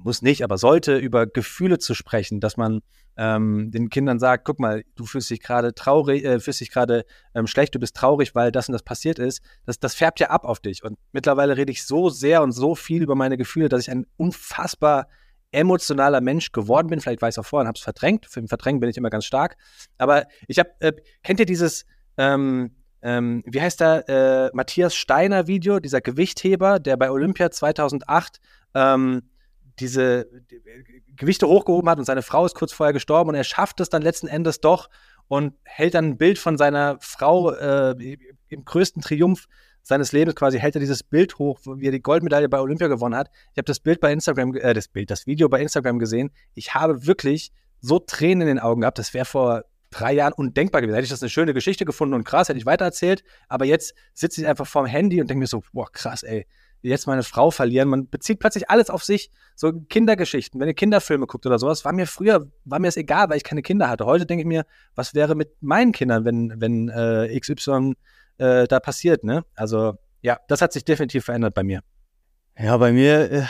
[0.04, 2.80] muss nicht, aber sollte über Gefühle zu sprechen, dass man
[3.16, 7.04] ähm, den Kindern sagt, guck mal, du fühlst dich gerade traurig, äh, fühlst dich gerade
[7.34, 10.30] ähm, schlecht, du bist traurig, weil das und das passiert ist, das, das färbt ja
[10.30, 10.84] ab auf dich.
[10.84, 14.06] Und mittlerweile rede ich so sehr und so viel über meine Gefühle, dass ich ein
[14.16, 15.08] unfassbar
[15.52, 17.00] emotionaler Mensch geworden bin.
[17.00, 18.26] Vielleicht weiß ich auch vorher und habe es verdrängt.
[18.26, 19.56] Für den Verdrängen bin ich immer ganz stark.
[19.98, 21.86] Aber ich habe, äh, kennt ihr dieses,
[22.16, 28.40] ähm, ähm, wie heißt der, äh, Matthias Steiner Video, dieser Gewichtheber, der bei Olympia 2008
[28.74, 29.22] ähm,
[29.78, 30.28] diese
[31.16, 34.02] Gewichte hochgehoben hat und seine Frau ist kurz vorher gestorben und er schafft es dann
[34.02, 34.88] letzten Endes doch
[35.28, 38.16] und hält dann ein Bild von seiner Frau äh,
[38.48, 39.46] im größten Triumph
[39.82, 43.14] seines Lebens quasi hält er dieses Bild hoch, wie er die Goldmedaille bei Olympia gewonnen
[43.14, 43.30] hat.
[43.52, 46.30] Ich habe das Bild bei Instagram, äh, das Bild, das Video bei Instagram gesehen.
[46.54, 48.98] Ich habe wirklich so Tränen in den Augen gehabt.
[48.98, 50.94] Das wäre vor drei Jahren undenkbar gewesen.
[50.94, 53.24] Hätte ich das eine schöne Geschichte gefunden und krass, hätte ich weitererzählt.
[53.48, 56.46] Aber jetzt sitze ich einfach vorm Handy und denke mir so, boah, krass, ey
[56.82, 57.88] jetzt meine Frau verlieren.
[57.88, 59.30] Man bezieht plötzlich alles auf sich.
[59.54, 63.28] So Kindergeschichten, wenn ihr Kinderfilme guckt oder sowas, war mir früher, war mir es egal,
[63.28, 64.06] weil ich keine Kinder hatte.
[64.06, 64.64] Heute denke ich mir,
[64.94, 67.94] was wäre mit meinen Kindern, wenn, wenn äh, XY
[68.38, 69.44] äh, da passiert, ne?
[69.54, 71.80] Also, ja, das hat sich definitiv verändert bei mir.
[72.58, 73.42] Ja, bei mir, äh,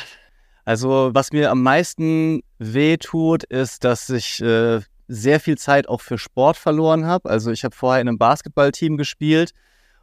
[0.65, 6.01] also was mir am meisten weh tut, ist, dass ich äh, sehr viel Zeit auch
[6.01, 7.29] für Sport verloren habe.
[7.29, 9.53] Also ich habe vorher in einem Basketballteam gespielt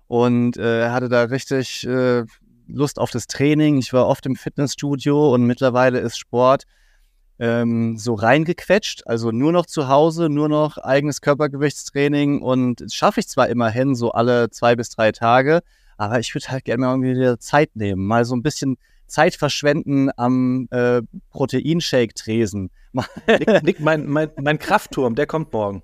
[0.08, 2.26] und äh, hatte da richtig äh,
[2.68, 3.78] Lust auf das Training.
[3.78, 6.64] Ich war oft im Fitnessstudio und mittlerweile ist Sport
[7.40, 9.08] ähm, so reingequetscht.
[9.08, 13.96] Also nur noch zu Hause, nur noch eigenes Körpergewichtstraining und das schaffe ich zwar immerhin
[13.96, 15.62] so alle zwei bis drei Tage,
[15.98, 18.78] aber ich würde halt gerne mal irgendwie wieder Zeit nehmen, mal so ein bisschen
[19.08, 22.70] Zeit verschwenden am äh, Proteinshake-Tresen.
[23.28, 25.82] Nick, Nick mein, mein, mein Kraftturm, der kommt morgen.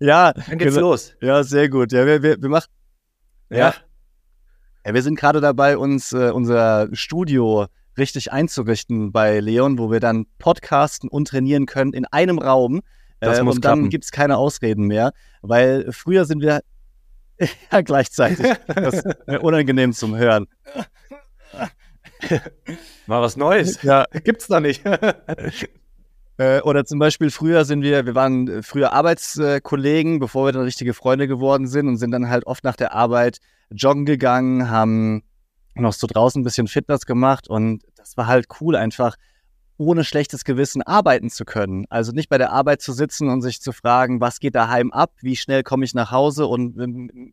[0.00, 0.88] Ja, Dann geht's genau.
[0.90, 1.14] los.
[1.20, 1.92] Ja, sehr gut.
[1.92, 2.70] Ja, wir, wir, wir machen.
[3.50, 3.58] Ja.
[3.58, 3.74] Ja,
[4.92, 7.66] wir sind gerade dabei, uns äh, unser Studio
[7.96, 12.82] richtig einzurichten bei Leon, wo wir dann podcasten und trainieren können in einem Raum.
[13.20, 13.90] Äh, und dann klappen.
[13.90, 16.60] gibt's keine Ausreden mehr, weil früher sind wir
[17.72, 18.46] ja gleichzeitig.
[18.66, 20.46] Das ist äh, unangenehm zum Hören.
[23.06, 23.82] Mal was Neues.
[23.82, 24.82] Ja, Gibt's doch nicht.
[26.36, 30.62] Äh, oder zum Beispiel früher sind wir, wir waren äh, früher Arbeitskollegen, bevor wir dann
[30.62, 33.38] richtige Freunde geworden sind und sind dann halt oft nach der Arbeit
[33.70, 35.22] joggen gegangen, haben
[35.76, 39.16] noch so draußen ein bisschen Fitness gemacht und das war halt cool, einfach
[39.76, 41.86] ohne schlechtes Gewissen arbeiten zu können.
[41.88, 45.12] Also nicht bei der Arbeit zu sitzen und sich zu fragen, was geht daheim ab,
[45.20, 46.76] wie schnell komme ich nach Hause und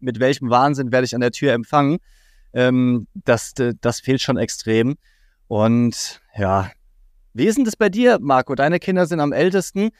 [0.01, 1.99] mit welchem Wahnsinn werde ich an der Tür empfangen.
[2.53, 4.95] Ähm, das, das fehlt schon extrem.
[5.47, 6.71] Und ja,
[7.33, 8.55] wie ist denn das bei dir, Marco?
[8.55, 9.91] Deine Kinder sind am ältesten.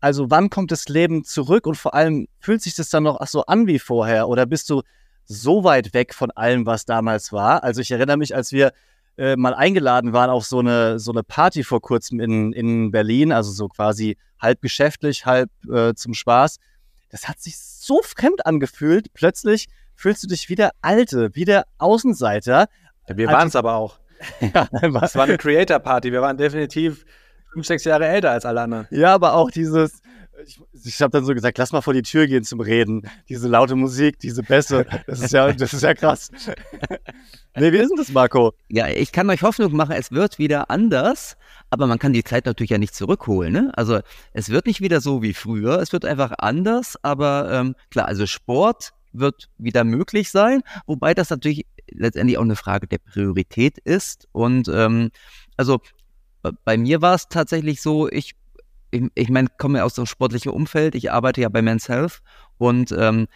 [0.00, 3.26] Also wann kommt das Leben zurück und vor allem fühlt sich das dann noch ach
[3.28, 4.82] so an wie vorher oder bist du
[5.26, 7.62] so weit weg von allem, was damals war?
[7.62, 8.72] Also ich erinnere mich, als wir
[9.18, 13.30] äh, mal eingeladen waren auf so eine, so eine Party vor kurzem in, in Berlin,
[13.30, 16.56] also so quasi halb geschäftlich, halb äh, zum Spaß.
[17.10, 19.12] Das hat sich so fremd angefühlt.
[19.12, 22.68] Plötzlich fühlst du dich wie der Alte, wie der Außenseiter.
[23.06, 23.98] Wir Also- waren es aber auch.
[24.40, 24.68] Ja,
[25.02, 26.12] Es war eine Creator-Party.
[26.12, 27.04] Wir waren definitiv
[27.52, 28.86] fünf, sechs Jahre älter als alle anderen.
[28.90, 30.02] Ja, aber auch dieses,
[30.46, 33.02] ich, ich habe dann so gesagt, lass mal vor die Tür gehen zum Reden.
[33.28, 36.30] Diese laute Musik, diese Bässe, das ist ja, das ist ja krass.
[37.56, 38.52] nee, wie ist denn das, Marco?
[38.68, 41.36] Ja, ich kann euch Hoffnung machen, es wird wieder anders,
[41.70, 43.52] aber man kann die Zeit natürlich ja nicht zurückholen.
[43.52, 43.72] Ne?
[43.74, 44.00] Also
[44.32, 48.26] es wird nicht wieder so wie früher, es wird einfach anders, aber ähm, klar, also
[48.26, 54.28] Sport wird wieder möglich sein, wobei das natürlich letztendlich auch eine Frage der Priorität ist.
[54.32, 55.10] Und ähm,
[55.56, 55.80] also
[56.64, 58.34] bei mir war es tatsächlich so, ich
[58.92, 62.22] ich, ich meine, komme ja aus dem sportlichen Umfeld, ich arbeite ja bei Men's Health
[62.58, 63.28] und ähm,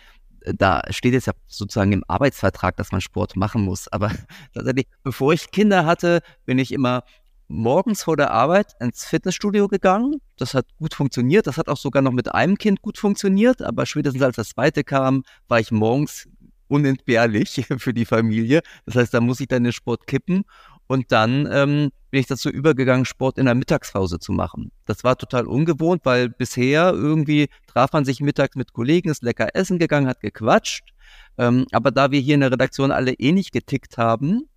[0.44, 3.88] da steht jetzt ja sozusagen im Arbeitsvertrag, dass man Sport machen muss.
[3.88, 4.10] Aber
[4.54, 7.04] tatsächlich, bevor ich Kinder hatte, bin ich immer
[7.48, 10.20] morgens vor der Arbeit ins Fitnessstudio gegangen.
[10.36, 11.46] Das hat gut funktioniert.
[11.46, 13.62] Das hat auch sogar noch mit einem Kind gut funktioniert.
[13.62, 16.28] Aber spätestens als das zweite kam, war ich morgens
[16.68, 18.62] unentbehrlich für die Familie.
[18.86, 20.44] Das heißt, da muss ich dann den Sport kippen.
[20.86, 24.70] Und dann ähm, bin ich dazu übergegangen, Sport in der Mittagspause zu machen.
[24.84, 29.48] Das war total ungewohnt, weil bisher irgendwie traf man sich mittags mit Kollegen, ist lecker
[29.54, 30.90] essen gegangen, hat gequatscht.
[31.38, 34.48] Ähm, aber da wir hier in der Redaktion alle eh nicht getickt haben,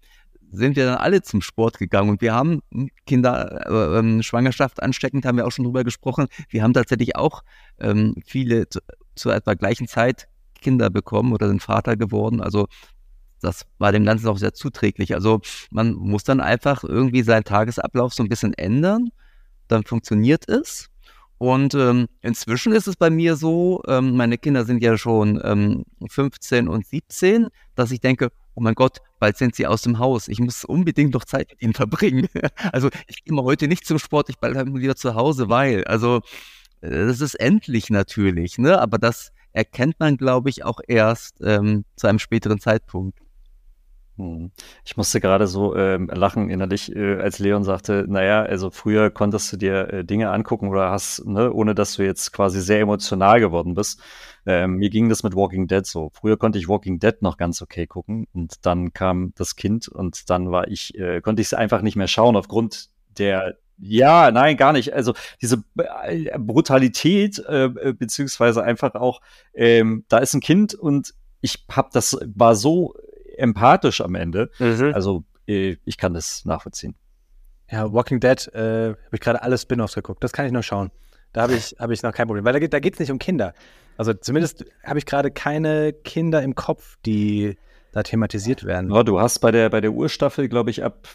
[0.52, 2.62] sind wir dann alle zum Sport gegangen und wir haben
[3.06, 6.28] Kinder, äh, ähm, Schwangerschaft ansteckend, haben wir auch schon drüber gesprochen.
[6.50, 7.44] Wir haben tatsächlich auch
[7.80, 8.80] ähm, viele zu,
[9.16, 10.28] zu etwa gleichen Zeit
[10.62, 12.42] Kinder bekommen oder sind Vater geworden.
[12.42, 12.68] Also
[13.42, 15.14] das war dem Ganzen auch sehr zuträglich.
[15.14, 19.10] Also man muss dann einfach irgendwie seinen Tagesablauf so ein bisschen ändern,
[19.68, 20.90] dann funktioniert es.
[21.40, 25.84] Und ähm, inzwischen ist es bei mir so, ähm, meine Kinder sind ja schon ähm,
[26.10, 30.28] 15 und 17, dass ich denke, oh mein Gott, bald sind sie aus dem Haus.
[30.30, 32.28] Ich muss unbedingt noch Zeit mit ihnen verbringen.
[32.72, 36.22] also ich gehe mal heute nicht zum Sport, ich bleibe lieber zu Hause, weil, also
[36.82, 38.82] äh, das ist endlich natürlich, ne?
[38.82, 43.20] Aber das erkennt man, glaube ich, auch erst ähm, zu einem späteren Zeitpunkt.
[44.18, 44.52] Hm.
[44.86, 49.52] Ich musste gerade so ähm, lachen innerlich, äh, als Leon sagte, naja, also früher konntest
[49.52, 53.40] du dir äh, Dinge angucken oder hast, ne, ohne dass du jetzt quasi sehr emotional
[53.40, 54.00] geworden bist.
[54.46, 56.12] Ähm, mir ging das mit Walking Dead so.
[56.14, 60.30] Früher konnte ich Walking Dead noch ganz okay gucken und dann kam das Kind und
[60.30, 64.58] dann war ich, äh, konnte ich es einfach nicht mehr schauen aufgrund der ja, nein,
[64.58, 64.94] gar nicht.
[64.94, 69.22] Also diese äh, Brutalität, äh, äh, beziehungsweise einfach auch,
[69.54, 72.96] ähm, da ist ein Kind und ich hab das war so
[73.38, 74.50] empathisch am Ende.
[74.60, 74.94] Mhm.
[74.94, 76.96] Also äh, ich kann das nachvollziehen.
[77.70, 80.24] Ja, Walking Dead äh, habe ich gerade alle Spin-offs geguckt.
[80.24, 80.90] Das kann ich noch schauen.
[81.34, 82.46] Da habe ich, hab ich noch kein Problem.
[82.46, 83.54] Weil da, da geht es nicht um Kinder.
[83.98, 87.58] Also zumindest habe ich gerade keine Kinder im Kopf, die
[87.92, 88.92] da thematisiert werden.
[88.92, 91.08] Ja, du hast bei der, bei der Urstaffel, glaube ich, ab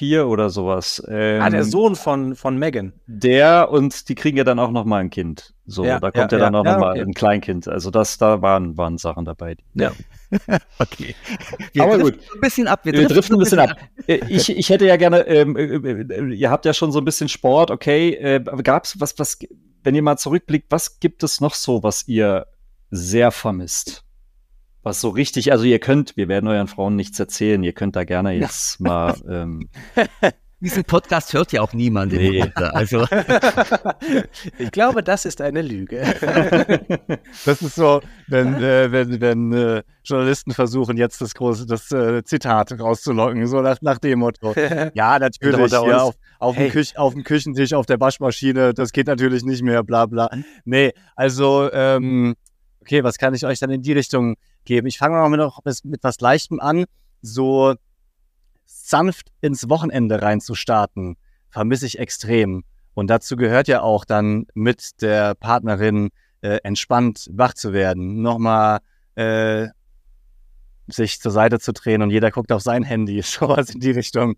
[0.00, 1.02] vier oder sowas.
[1.08, 2.94] Ähm, ah, der Sohn von, von Megan.
[3.06, 5.52] Der und die kriegen ja dann auch noch mal ein Kind.
[5.66, 7.02] So, ja, da kommt ja, ja dann auch ja, noch mal okay.
[7.02, 7.68] ein Kleinkind.
[7.68, 9.58] Also das, da waren, waren Sachen dabei.
[9.74, 9.92] Ja.
[10.78, 11.14] okay.
[11.74, 12.18] Wir Aber gut.
[12.34, 12.80] Ein bisschen ab.
[12.84, 13.76] Wir, wir driften ein bisschen ab.
[14.06, 17.04] Äh, ich, ich hätte ja gerne, ähm, äh, äh, ihr habt ja schon so ein
[17.04, 18.14] bisschen Sport, okay.
[18.14, 19.38] Äh, Gab es was, was,
[19.82, 22.46] wenn ihr mal zurückblickt, was gibt es noch so, was ihr
[22.90, 24.02] sehr vermisst?
[24.82, 28.04] Was so richtig, also ihr könnt, wir werden euren Frauen nichts erzählen, ihr könnt da
[28.04, 28.86] gerne jetzt ja.
[28.86, 29.14] mal.
[29.28, 29.68] Ähm,
[30.62, 32.12] Diesen Podcast hört ja auch niemand.
[32.12, 32.44] Nee.
[32.54, 33.06] Also.
[34.58, 36.02] ich glaube, das ist eine Lüge.
[37.46, 42.22] das ist so, wenn, äh, wenn, wenn äh, Journalisten versuchen, jetzt das große das, äh,
[42.24, 44.54] Zitat rauszulocken, so nach, nach dem Motto.
[44.92, 46.68] Ja, natürlich, ja, auf, auf, hey.
[46.68, 50.28] dem Küch, auf dem Küchentisch, auf der Waschmaschine, das geht natürlich nicht mehr, bla bla.
[50.66, 52.34] Nee, also, ähm,
[52.82, 54.86] okay, was kann ich euch dann in die Richtung geben.
[54.86, 56.84] Ich fange mal mit, noch mit was Leichtem an.
[57.22, 57.74] So
[58.64, 61.16] sanft ins Wochenende reinzustarten,
[61.48, 62.64] vermisse ich extrem.
[62.94, 66.10] Und dazu gehört ja auch dann mit der Partnerin
[66.42, 68.22] äh, entspannt wach zu werden.
[68.22, 68.80] Nochmal
[69.14, 69.68] äh,
[70.88, 74.36] sich zur Seite zu drehen und jeder guckt auf sein Handy, sowas in die Richtung.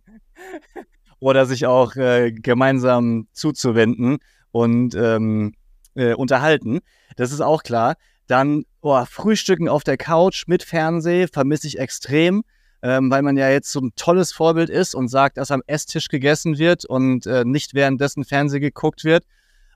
[1.18, 4.18] Oder sich auch äh, gemeinsam zuzuwenden
[4.50, 5.54] und ähm,
[5.94, 6.80] äh, unterhalten.
[7.16, 7.94] Das ist auch klar.
[8.26, 12.44] Dann oh, Frühstücken auf der Couch mit Fernseh vermisse ich extrem,
[12.82, 16.08] ähm, weil man ja jetzt so ein tolles Vorbild ist und sagt, dass am Esstisch
[16.08, 19.24] gegessen wird und äh, nicht währenddessen Fernseh geguckt wird.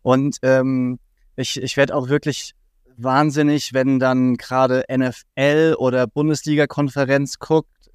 [0.03, 0.99] Und ähm,
[1.37, 2.55] ich, ich werde auch wirklich
[2.97, 7.37] wahnsinnig, wenn dann gerade NFL oder Bundesliga-Konferenz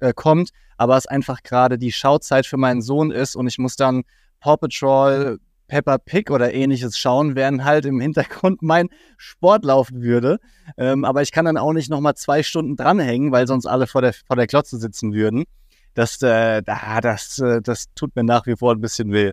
[0.00, 3.76] äh, kommt, aber es einfach gerade die Schauzeit für meinen Sohn ist und ich muss
[3.76, 4.04] dann
[4.40, 10.38] Paw Patrol, Peppa Pig oder ähnliches schauen, während halt im Hintergrund mein Sport laufen würde.
[10.76, 14.02] Ähm, aber ich kann dann auch nicht nochmal zwei Stunden dranhängen, weil sonst alle vor
[14.02, 15.44] der, vor der Klotze sitzen würden.
[15.94, 19.32] Das, äh, das, äh, das tut mir nach wie vor ein bisschen weh.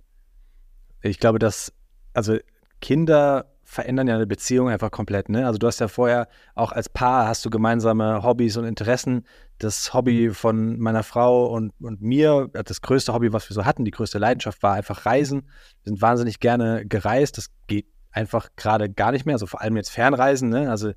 [1.02, 1.72] Ich glaube, dass,
[2.14, 2.38] also
[2.82, 5.30] Kinder verändern ja eine Beziehung einfach komplett.
[5.30, 5.46] Ne?
[5.46, 9.28] Also du hast ja vorher auch als Paar hast du gemeinsame Hobbys und Interessen.
[9.60, 13.86] Das Hobby von meiner Frau und, und mir, das größte Hobby, was wir so hatten,
[13.86, 15.44] die größte Leidenschaft war einfach Reisen.
[15.84, 17.38] Wir sind wahnsinnig gerne gereist.
[17.38, 19.36] Das geht einfach gerade gar nicht mehr.
[19.36, 20.50] Also vor allem jetzt Fernreisen.
[20.50, 20.72] Ne?
[20.72, 20.94] Also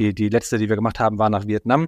[0.00, 1.86] die, die letzte, die wir gemacht haben, war nach Vietnam.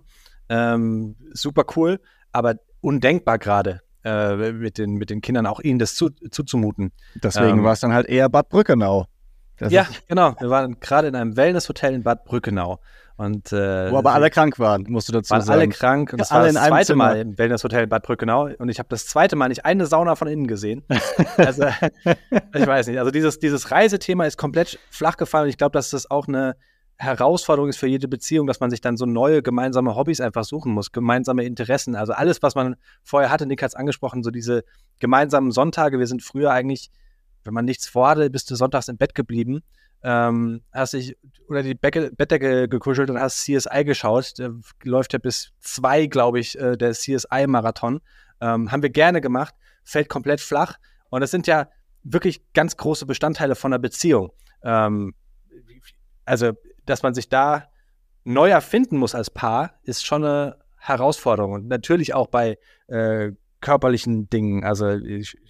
[0.48, 1.98] Ähm, super cool,
[2.30, 6.92] aber undenkbar gerade äh, mit, den, mit den Kindern auch ihnen das zu, zuzumuten.
[7.16, 9.06] Deswegen ähm, war es dann halt eher Bad Brückenau.
[9.58, 10.34] Das ja, genau.
[10.38, 12.80] Wir waren gerade in einem Wellnesshotel in Bad Brückenau.
[13.16, 15.60] Und, äh, Wo aber alle krank waren, musst du dazu waren sagen.
[15.60, 18.68] alle krank und das alle war das zweite Mal im Wellnesshotel in Bad Brückenau und
[18.68, 20.84] ich habe das zweite Mal nicht eine Sauna von innen gesehen.
[21.36, 21.66] also
[22.54, 23.00] ich weiß nicht.
[23.00, 26.54] Also dieses, dieses Reisethema ist komplett flach gefallen und ich glaube, dass das auch eine
[26.98, 30.72] Herausforderung ist für jede Beziehung, dass man sich dann so neue gemeinsame Hobbys einfach suchen
[30.72, 31.96] muss, gemeinsame Interessen.
[31.96, 34.64] Also alles, was man vorher hatte, Nick hat es angesprochen, so diese
[34.98, 36.00] gemeinsamen Sonntage.
[36.00, 36.90] Wir sind früher eigentlich,
[37.48, 39.62] wenn man nichts vorhatte, bist du sonntags im Bett geblieben
[40.02, 41.16] ähm, hast dich
[41.48, 44.38] unter die Becke, Bettdecke gekuschelt und hast CSI geschaut.
[44.38, 48.00] Der läuft ja bis zwei, glaube ich, äh, der CSI-Marathon.
[48.40, 50.76] Ähm, haben wir gerne gemacht, fällt komplett flach.
[51.10, 51.68] Und das sind ja
[52.04, 54.30] wirklich ganz große Bestandteile von einer Beziehung.
[54.62, 55.14] Ähm,
[56.24, 56.52] also,
[56.86, 57.64] dass man sich da
[58.24, 61.52] neu erfinden muss als Paar, ist schon eine Herausforderung.
[61.52, 64.62] Und natürlich auch bei äh, körperlichen Dingen.
[64.62, 64.96] Also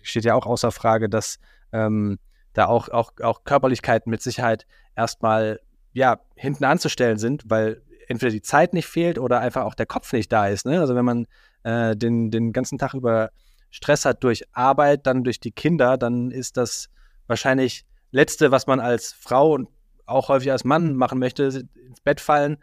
[0.02, 1.38] steht ja auch außer Frage, dass
[1.72, 2.18] ähm,
[2.52, 5.60] da auch, auch, auch Körperlichkeiten mit Sicherheit erstmal
[5.92, 10.12] ja, hinten anzustellen sind, weil entweder die Zeit nicht fehlt oder einfach auch der Kopf
[10.12, 10.66] nicht da ist.
[10.66, 10.80] Ne?
[10.80, 11.26] Also wenn man
[11.62, 13.30] äh, den, den ganzen Tag über
[13.70, 16.88] Stress hat durch Arbeit, dann durch die Kinder, dann ist das
[17.26, 19.68] wahrscheinlich Letzte, was man als Frau und
[20.06, 22.56] auch häufig als Mann machen möchte, ins Bett fallen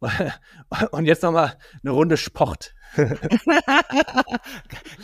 [0.90, 2.74] und jetzt nochmal eine Runde Sport.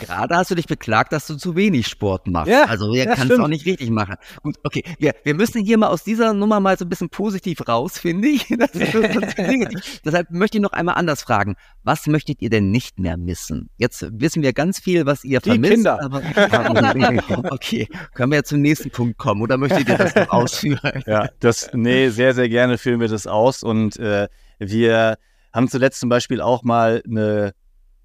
[0.01, 2.51] Gerade hast du dich beklagt, dass du zu wenig Sport machst.
[2.51, 4.17] Ja, also wir ja, kannst es auch nicht richtig machen.
[4.43, 7.69] Gut, okay, wir, wir müssen hier mal aus dieser Nummer mal so ein bisschen positiv
[7.69, 8.47] raus, finde ich.
[10.05, 11.57] Deshalb möchte ich noch einmal anders fragen.
[11.83, 13.71] Was möchtet ihr denn nicht mehr missen?
[13.77, 15.75] Jetzt wissen wir ganz viel, was ihr Die vermisst.
[15.75, 16.01] Kinder.
[16.03, 16.23] Aber,
[17.51, 21.03] okay, können wir ja zum nächsten Punkt kommen oder möchtet ihr das noch ausführen?
[21.07, 24.29] Ja, das, nee, sehr, sehr gerne führen wir das aus und äh,
[24.59, 25.17] wir
[25.53, 27.55] haben zuletzt zum Beispiel auch mal eine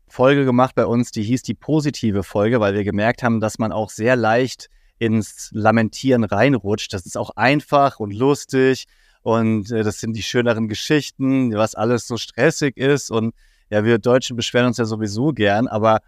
[0.07, 3.71] Folge gemacht bei uns, die hieß die positive Folge, weil wir gemerkt haben, dass man
[3.71, 6.93] auch sehr leicht ins Lamentieren reinrutscht.
[6.93, 8.85] Das ist auch einfach und lustig
[9.21, 13.33] und äh, das sind die schöneren Geschichten, was alles so stressig ist und
[13.69, 15.99] ja, wir Deutschen beschweren uns ja sowieso gern, aber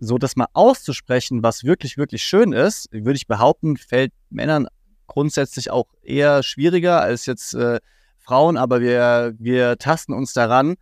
[0.00, 4.68] so das mal auszusprechen, was wirklich, wirklich schön ist, würde ich behaupten, fällt Männern
[5.06, 7.78] grundsätzlich auch eher schwieriger als jetzt äh,
[8.28, 10.74] Frauen, aber wir, wir tasten uns daran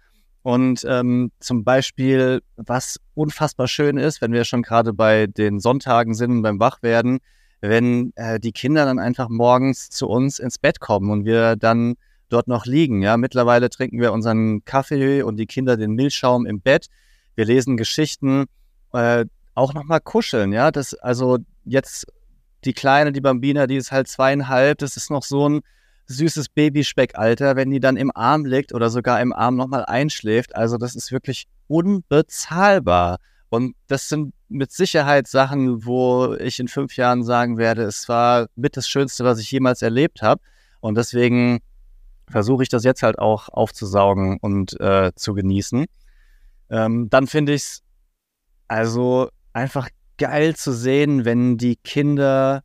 [0.43, 6.15] und ähm, zum Beispiel, was unfassbar schön ist, wenn wir schon gerade bei den Sonntagen
[6.15, 7.21] sind und beim Wachwerden,
[7.61, 11.95] wenn äh, die Kinder dann einfach morgens zu uns ins Bett kommen und wir dann
[12.31, 13.01] dort noch liegen.
[13.03, 16.87] Ja, mittlerweile trinken wir unseren Kaffee und die Kinder den Milchschaum im Bett.
[17.37, 18.47] Wir lesen Geschichten,
[18.93, 20.53] äh, auch nochmal kuscheln.
[20.53, 22.07] Ja, das also jetzt
[22.65, 24.79] die kleine, die Bambina, die ist halt zweieinhalb.
[24.79, 25.61] Das ist noch so ein
[26.07, 30.55] süßes Babyspeckalter, wenn die dann im Arm liegt oder sogar im Arm nochmal einschläft.
[30.55, 33.19] Also das ist wirklich unbezahlbar.
[33.49, 38.47] Und das sind mit Sicherheit Sachen, wo ich in fünf Jahren sagen werde, es war
[38.55, 40.41] mit das Schönste, was ich jemals erlebt habe.
[40.81, 41.61] Und deswegen
[42.29, 45.87] versuche ich das jetzt halt auch aufzusaugen und äh, zu genießen.
[46.71, 47.83] Ähm, dann finde ich es
[48.69, 49.89] also einfach
[50.19, 52.63] geil zu sehen, wenn die Kinder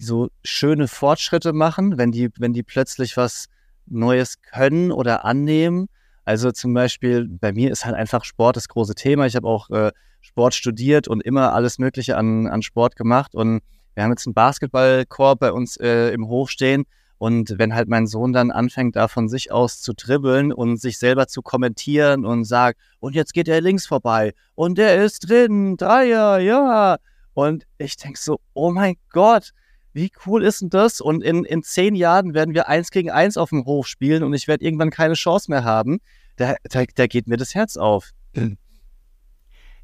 [0.00, 3.46] so schöne Fortschritte machen, wenn die, wenn die plötzlich was
[3.86, 5.88] Neues können oder annehmen.
[6.24, 9.26] Also zum Beispiel, bei mir ist halt einfach Sport das große Thema.
[9.26, 13.34] Ich habe auch äh, Sport studiert und immer alles Mögliche an, an Sport gemacht.
[13.34, 13.62] Und
[13.94, 16.84] wir haben jetzt einen Basketballkorb bei uns äh, im Hof stehen.
[17.18, 20.98] Und wenn halt mein Sohn dann anfängt, da von sich aus zu dribbeln und sich
[20.98, 25.76] selber zu kommentieren und sagt, und jetzt geht er links vorbei und der ist drin,
[25.76, 26.96] Dreier, ja.
[27.34, 29.50] Und ich denke so, oh mein Gott,
[29.92, 31.00] wie cool ist denn das?
[31.00, 34.34] Und in, in zehn Jahren werden wir eins gegen eins auf dem Hof spielen und
[34.34, 36.00] ich werde irgendwann keine Chance mehr haben.
[36.36, 38.10] Da, da, da geht mir das Herz auf.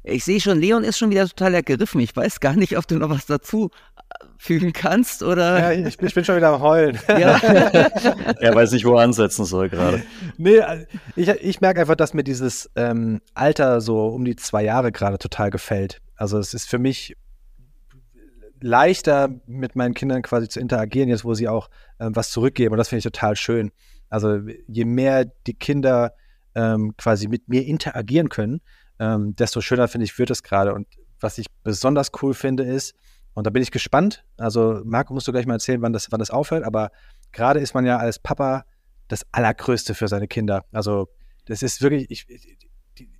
[0.03, 1.99] Ich sehe schon, Leon ist schon wieder total ergriffen.
[1.99, 5.59] Ich weiß gar nicht, ob du noch was dazu äh, fügen kannst oder.
[5.59, 6.97] Ja, ich, ich bin schon wieder am Heulen.
[7.09, 7.37] Ja.
[8.39, 10.01] er weiß nicht, wo er ansetzen soll gerade.
[10.37, 10.61] Nee,
[11.17, 15.17] ich, ich merke einfach, dass mir dieses ähm, Alter so um die zwei Jahre gerade
[15.17, 15.99] total gefällt.
[16.15, 17.15] Also es ist für mich
[18.61, 22.73] leichter mit meinen Kindern quasi zu interagieren, jetzt wo sie auch ähm, was zurückgeben.
[22.73, 23.71] Und das finde ich total schön.
[24.09, 26.13] Also je mehr die Kinder
[26.55, 28.61] ähm, quasi mit mir interagieren können,
[28.99, 30.73] ähm, desto schöner finde ich wird es gerade.
[30.73, 30.87] Und
[31.19, 32.95] was ich besonders cool finde ist,
[33.33, 36.19] und da bin ich gespannt, also Marco musst du gleich mal erzählen, wann das, wann
[36.19, 36.89] das aufhört, aber
[37.31, 38.65] gerade ist man ja als Papa
[39.07, 40.65] das Allergrößte für seine Kinder.
[40.71, 41.07] Also
[41.45, 42.57] das ist wirklich, ich, ich,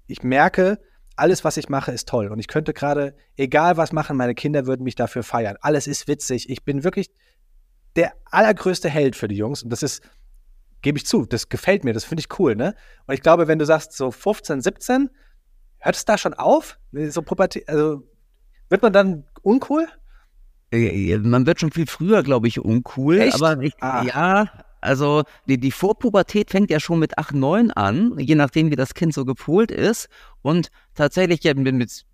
[0.07, 0.79] ich merke,
[1.17, 2.27] alles, was ich mache, ist toll.
[2.27, 5.57] Und ich könnte gerade, egal was machen, meine Kinder würden mich dafür feiern.
[5.61, 6.49] Alles ist witzig.
[6.49, 7.09] Ich bin wirklich
[7.95, 9.63] der allergrößte Held für die Jungs.
[9.63, 10.01] Und das ist,
[10.81, 12.75] gebe ich zu, das gefällt mir, das finde ich cool, ne?
[13.07, 15.09] Und ich glaube, wenn du sagst, so 15, 17,
[15.79, 16.77] hört es da schon auf?
[16.91, 18.03] So Pubertät, also
[18.69, 19.87] wird man dann uncool?
[20.71, 23.19] Äh, man wird schon viel früher, glaube ich, uncool.
[23.19, 23.35] Echt?
[23.41, 24.03] Aber ich, Ah.
[24.03, 28.75] ja, also die, die Vorpubertät fängt ja schon mit 8, 9 an, je nachdem, wie
[28.75, 30.07] das Kind so gepolt ist.
[30.41, 32.05] Und tatsächlich, ja, mit, mit,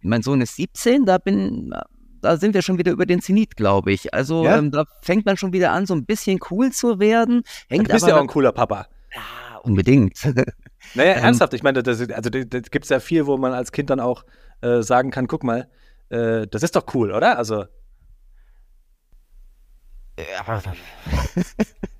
[0.00, 1.72] mein Sohn ist 17, da bin,
[2.20, 4.12] da sind wir schon wieder über den Zenit, glaube ich.
[4.14, 4.58] Also Ja?
[4.58, 7.42] ähm, da fängt man schon wieder an, so ein bisschen cool zu werden.
[7.68, 8.86] Hängt Du bist aber ja auch ein cooler Papa.
[9.14, 10.18] Ja, unbedingt.
[10.94, 11.24] Naja, Ähm.
[11.24, 13.98] ernsthaft, ich meine, das, also da da gibt's ja viel, wo man als Kind dann
[13.98, 14.24] auch
[14.60, 15.68] äh, sagen kann, guck mal,
[16.08, 17.36] äh, das ist doch cool, oder?
[17.36, 17.64] Also,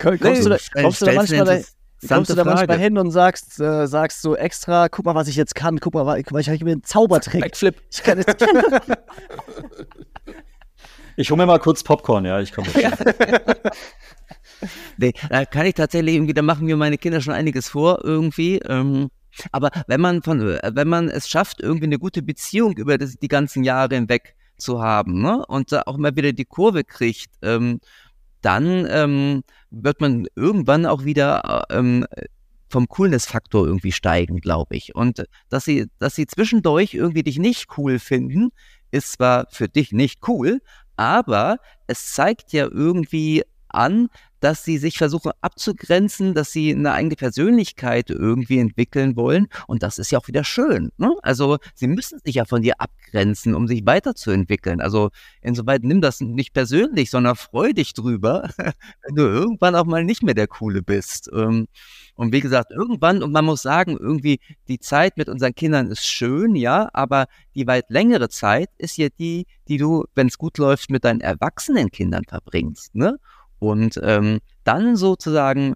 [0.00, 2.34] Kommst, Nee, du, da, stell- kommst du da stellst eine manchmal, da, interessante kommst du
[2.34, 2.82] da manchmal Frage.
[2.82, 6.22] hin und sagst, äh, sagst so extra, guck mal, was ich jetzt kann, guck mal,
[6.22, 7.42] guck mal ich habe mir einen Zaubertrick.
[7.42, 7.76] Backflip.
[7.92, 8.44] Ich kann jetzt,
[11.16, 12.68] Ich hole mir mal kurz Popcorn, ja, ich komme.
[14.98, 18.58] Nee, da kann ich tatsächlich irgendwie, da machen mir meine Kinder schon einiges vor irgendwie.
[18.58, 19.08] Ähm,
[19.52, 23.14] aber wenn man von, äh, wenn man es schafft, irgendwie eine gute Beziehung über das,
[23.14, 27.30] die ganzen Jahre hinweg zu haben, ne, und da auch mal wieder die Kurve kriegt,
[27.40, 27.80] ähm,
[28.42, 32.06] dann ähm, wird man irgendwann auch wieder äh, ähm,
[32.68, 34.94] vom Coolness-Faktor irgendwie steigen, glaube ich.
[34.94, 38.50] Und dass sie, dass sie zwischendurch irgendwie dich nicht cool finden,
[38.92, 40.60] ist zwar für dich nicht cool,
[40.96, 43.42] aber es zeigt ja irgendwie
[43.74, 44.08] an,
[44.40, 49.48] dass sie sich versuchen abzugrenzen, dass sie eine eigene Persönlichkeit irgendwie entwickeln wollen.
[49.66, 50.90] Und das ist ja auch wieder schön.
[50.96, 51.14] Ne?
[51.22, 54.80] Also sie müssen sich ja von dir abgrenzen, um sich weiterzuentwickeln.
[54.80, 55.10] Also
[55.42, 60.22] insoweit nimm das nicht persönlich, sondern freu dich drüber, wenn du irgendwann auch mal nicht
[60.22, 61.30] mehr der Coole bist.
[61.32, 61.68] Ähm,
[62.14, 66.06] Und wie gesagt, irgendwann, und man muss sagen, irgendwie die Zeit mit unseren Kindern ist
[66.06, 70.58] schön, ja, aber die weit längere Zeit ist ja die, die du, wenn es gut
[70.58, 72.94] läuft, mit deinen erwachsenen Kindern verbringst.
[72.94, 73.18] Ne?
[73.60, 75.74] Und ähm, dann sozusagen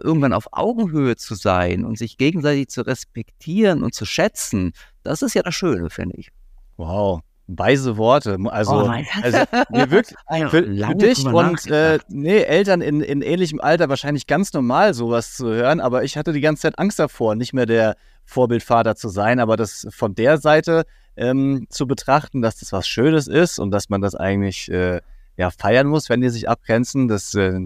[0.00, 4.72] irgendwann auf Augenhöhe zu sein und sich gegenseitig zu respektieren und zu schätzen,
[5.02, 6.30] das ist ja das Schöne, finde ich.
[6.76, 8.36] wow, weise Worte.
[8.46, 8.90] Also, Oh,
[9.22, 9.38] also
[9.70, 14.26] mir wirklich, Also, für, für dich und äh, nee, Eltern in, in ähnlichem Alter wahrscheinlich
[14.26, 17.66] ganz normal, sowas zu hören, aber ich hatte die ganze Zeit Angst davor, nicht mehr
[17.66, 20.84] der Vorbildvater zu sein, aber das von der Seite
[21.16, 25.00] ähm, zu betrachten, dass das was Schönes ist und dass man das eigentlich äh,
[25.36, 27.58] ja, feiern muss, wenn die sich abgrenzen, das äh,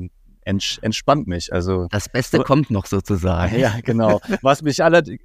[0.42, 1.52] ents entspannt mich.
[1.52, 3.58] Also das Beste Aber- kommt noch sozusagen.
[3.58, 4.20] ja, genau.
[4.42, 5.20] Was mich allerdings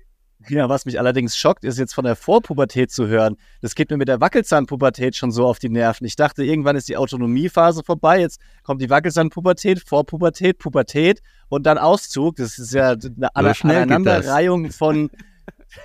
[0.50, 3.36] ja, was mich allerdings schockt, ist jetzt von der Vorpubertät zu hören.
[3.62, 6.06] Das geht mir mit der Wackelzahnpubertät schon so auf die Nerven.
[6.06, 8.20] Ich dachte, irgendwann ist die Autonomiephase vorbei.
[8.20, 12.36] Jetzt kommt die Wackelzahnpubertät, Vorpubertät, Pubertät und dann Auszug.
[12.36, 12.96] Das ist ja
[13.34, 13.56] eine.
[13.64, 15.10] Aneinanderreihung von,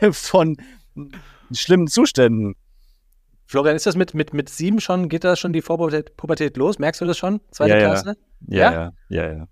[0.13, 0.57] von
[1.53, 2.55] schlimmen Zuständen.
[3.51, 6.79] Florian, ist das mit, mit, mit sieben schon, geht da schon die Vorpubertät Pubertät los?
[6.79, 7.41] Merkst du das schon?
[7.51, 7.87] Zweite Ja, ja.
[7.89, 8.17] Klasse?
[8.47, 8.73] Ja, Ja?
[8.73, 9.49] ja, ja, ja.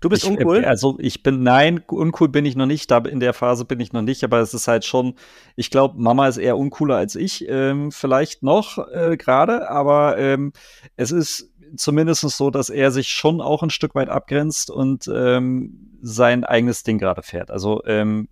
[0.00, 0.62] Du bist ich, uncool?
[0.62, 3.80] äh, Also ich bin, nein, uncool bin ich noch nicht, da in der Phase bin
[3.80, 5.14] ich noch nicht, aber es ist halt schon,
[5.56, 10.52] ich glaube, Mama ist eher uncooler als ich, ähm, vielleicht noch äh, gerade, aber ähm,
[10.96, 15.96] es ist zumindest so, dass er sich schon auch ein Stück weit abgrenzt und ähm,
[16.02, 17.50] sein eigenes Ding gerade fährt.
[17.50, 18.28] Also ähm,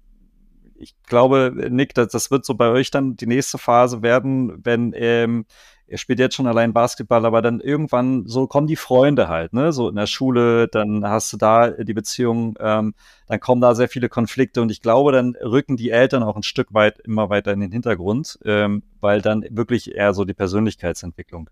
[0.79, 4.93] ich glaube, Nick, das, das wird so bei euch dann die nächste Phase werden, wenn
[4.95, 5.47] ähm,
[5.89, 9.73] er spielt jetzt schon allein Basketball, aber dann irgendwann so kommen die Freunde halt, ne?
[9.73, 12.95] So in der Schule, dann hast du da die Beziehung, ähm,
[13.27, 16.43] dann kommen da sehr viele Konflikte und ich glaube, dann rücken die Eltern auch ein
[16.43, 21.49] Stück weit immer weiter in den Hintergrund, ähm, weil dann wirklich eher so die Persönlichkeitsentwicklung,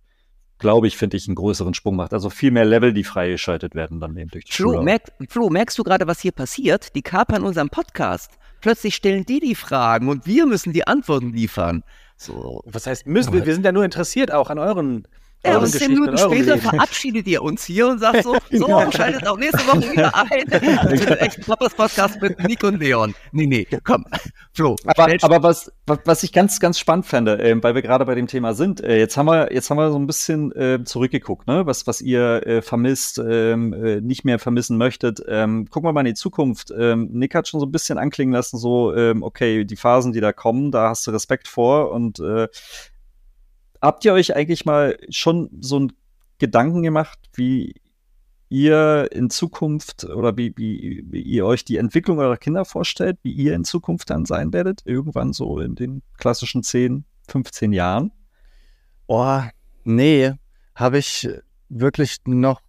[0.58, 2.12] glaube ich, finde ich, einen größeren Sprung macht.
[2.12, 4.84] Also viel mehr Level, die freigeschaltet werden dann eben durch die Flo, Schule.
[4.84, 6.94] merk, Flo, merkst du gerade, was hier passiert?
[6.94, 8.32] Die kapern unseren Podcast.
[8.66, 11.84] Plötzlich stellen die die Fragen und wir müssen die Antworten liefern.
[12.16, 12.62] So.
[12.64, 13.32] Was heißt müssen?
[13.32, 15.06] Wir, wir sind ja nur interessiert auch an euren,
[15.46, 16.60] Ja, und zehn Minuten später Leben.
[16.60, 20.46] verabschiedet ihr uns hier und sagt so, so, schaltet auch nächste Woche wieder ein.
[20.86, 23.14] Das ist echt Papas Podcast mit Nick und Leon.
[23.32, 24.04] Nee, nee, komm,
[24.52, 24.76] Flo.
[24.86, 28.26] Aber, aber was, was ich ganz, ganz spannend fände, ähm, weil wir gerade bei dem
[28.26, 31.66] Thema sind, äh, jetzt haben wir, jetzt haben wir so ein bisschen äh, zurückgeguckt, ne?
[31.66, 35.22] was, was ihr äh, vermisst, ähm, äh, nicht mehr vermissen möchtet.
[35.28, 36.72] Ähm, gucken wir mal in die Zukunft.
[36.76, 40.20] Ähm, Nick hat schon so ein bisschen anklingen lassen, so, ähm, okay, die Phasen, die
[40.20, 42.48] da kommen, da hast du Respekt vor und äh,
[43.80, 45.92] habt ihr euch eigentlich mal schon so einen
[46.38, 47.74] Gedanken gemacht, wie
[48.48, 53.32] ihr in Zukunft oder wie, wie, wie ihr euch die Entwicklung eurer Kinder vorstellt, wie
[53.32, 58.12] ihr in Zukunft dann sein werdet, irgendwann so in den klassischen 10, 15 Jahren?
[59.06, 59.40] Oh,
[59.84, 60.32] nee,
[60.74, 61.28] habe ich
[61.68, 62.60] wirklich noch,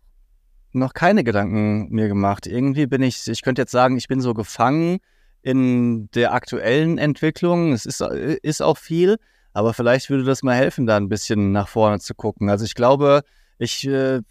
[0.72, 2.47] noch keine Gedanken mir gemacht.
[2.47, 4.99] Irgendwie bin ich, ich könnte jetzt sagen, ich bin so gefangen
[5.43, 7.74] in der aktuellen Entwicklung.
[7.74, 9.18] Es ist, ist auch viel,
[9.54, 12.50] aber vielleicht würde das mal helfen, da ein bisschen nach vorne zu gucken.
[12.50, 13.22] Also ich glaube,
[13.58, 14.22] ich, äh,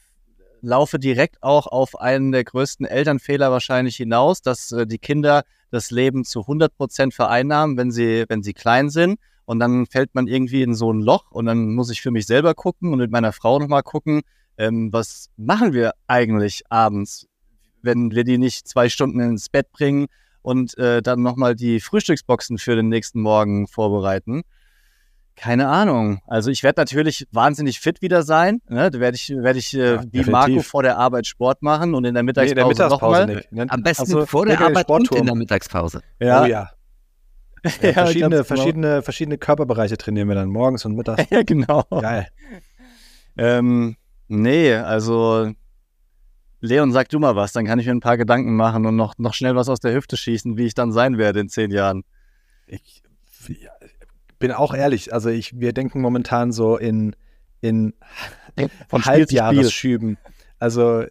[0.66, 5.90] laufe direkt auch auf einen der größten Elternfehler wahrscheinlich hinaus, dass äh, die Kinder das
[5.90, 9.18] Leben zu 100 Prozent vereinnahmen, wenn sie, wenn sie klein sind.
[9.44, 12.26] Und dann fällt man irgendwie in so ein Loch und dann muss ich für mich
[12.26, 14.22] selber gucken und mit meiner Frau nochmal gucken,
[14.58, 17.28] ähm, was machen wir eigentlich abends,
[17.82, 20.06] wenn wir die nicht zwei Stunden ins Bett bringen
[20.42, 24.42] und äh, dann nochmal die Frühstücksboxen für den nächsten Morgen vorbereiten.
[25.36, 26.20] Keine Ahnung.
[26.26, 28.62] Also ich werde natürlich wahnsinnig fit wieder sein.
[28.68, 28.90] Ne?
[28.90, 30.32] Da werde ich, werd ich äh, ja, wie definitiv.
[30.32, 33.66] Marco vor der Arbeit Sport machen und in der Mittagspause, nee, der Mittagspause noch mal.
[33.68, 36.00] Am besten also, vor der Arbeit und in der Mittagspause.
[36.18, 36.42] Ja.
[36.42, 36.70] Oh ja.
[37.64, 38.44] Ja, ja, verschiedene, genau.
[38.44, 41.24] verschiedene, verschiedene Körperbereiche trainieren wir dann morgens und mittags.
[41.30, 41.84] ja, genau.
[41.90, 42.28] Geil.
[43.36, 43.96] Ähm,
[44.28, 45.52] nee, also
[46.60, 49.18] Leon, sag du mal was, dann kann ich mir ein paar Gedanken machen und noch,
[49.18, 52.04] noch schnell was aus der Hüfte schießen, wie ich dann sein werde in zehn Jahren.
[52.66, 53.02] Ich,
[54.46, 57.16] bin auch ehrlich, also ich, wir denken momentan so in,
[57.60, 57.94] in
[58.88, 60.18] von Halbjahresschüben.
[60.60, 61.04] Also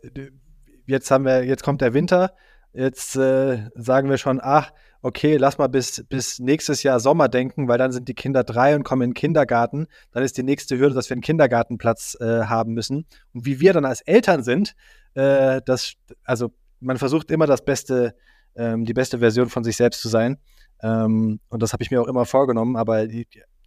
[0.85, 2.31] jetzt haben wir, jetzt kommt der Winter,
[2.71, 4.71] jetzt äh, sagen wir schon, ach,
[5.01, 8.73] okay, lass mal bis, bis nächstes Jahr Sommer denken, weil dann sind die Kinder drei
[8.73, 9.87] und kommen in den Kindergarten.
[10.13, 13.05] Dann ist die nächste Hürde, dass wir einen Kindergartenplatz äh, haben müssen.
[13.33, 14.77] Und wie wir dann als Eltern sind,
[15.13, 18.15] äh, das, also man versucht immer das Beste,
[18.55, 20.37] ähm, die beste Version von sich selbst zu sein.
[20.81, 22.75] Ähm, und das habe ich mir auch immer vorgenommen.
[22.75, 23.07] Aber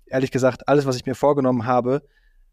[0.06, 2.02] ehrlich gesagt, alles, was ich mir vorgenommen habe,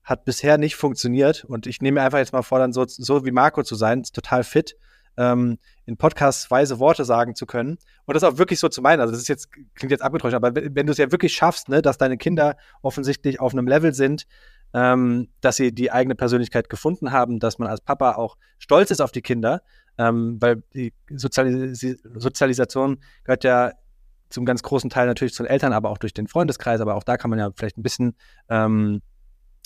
[0.03, 1.43] hat bisher nicht funktioniert.
[1.45, 4.03] Und ich nehme mir einfach jetzt mal vor, dann so, so wie Marco zu sein,
[4.03, 4.75] total fit,
[5.17, 7.77] ähm, in Podcasts weise Worte sagen zu können.
[8.05, 8.99] Und das auch wirklich so zu meinen.
[8.99, 11.69] Also das ist jetzt, klingt jetzt abgetäuscht, aber wenn, wenn du es ja wirklich schaffst,
[11.69, 14.27] ne, dass deine Kinder offensichtlich auf einem Level sind,
[14.73, 19.01] ähm, dass sie die eigene Persönlichkeit gefunden haben, dass man als Papa auch stolz ist
[19.01, 19.61] auf die Kinder,
[19.97, 21.79] ähm, weil die Sozialis
[22.15, 23.71] Sozialisation gehört ja
[24.29, 27.03] zum ganz großen Teil natürlich zu den Eltern, aber auch durch den Freundeskreis, aber auch
[27.03, 28.15] da kann man ja vielleicht ein bisschen
[28.49, 29.01] ähm,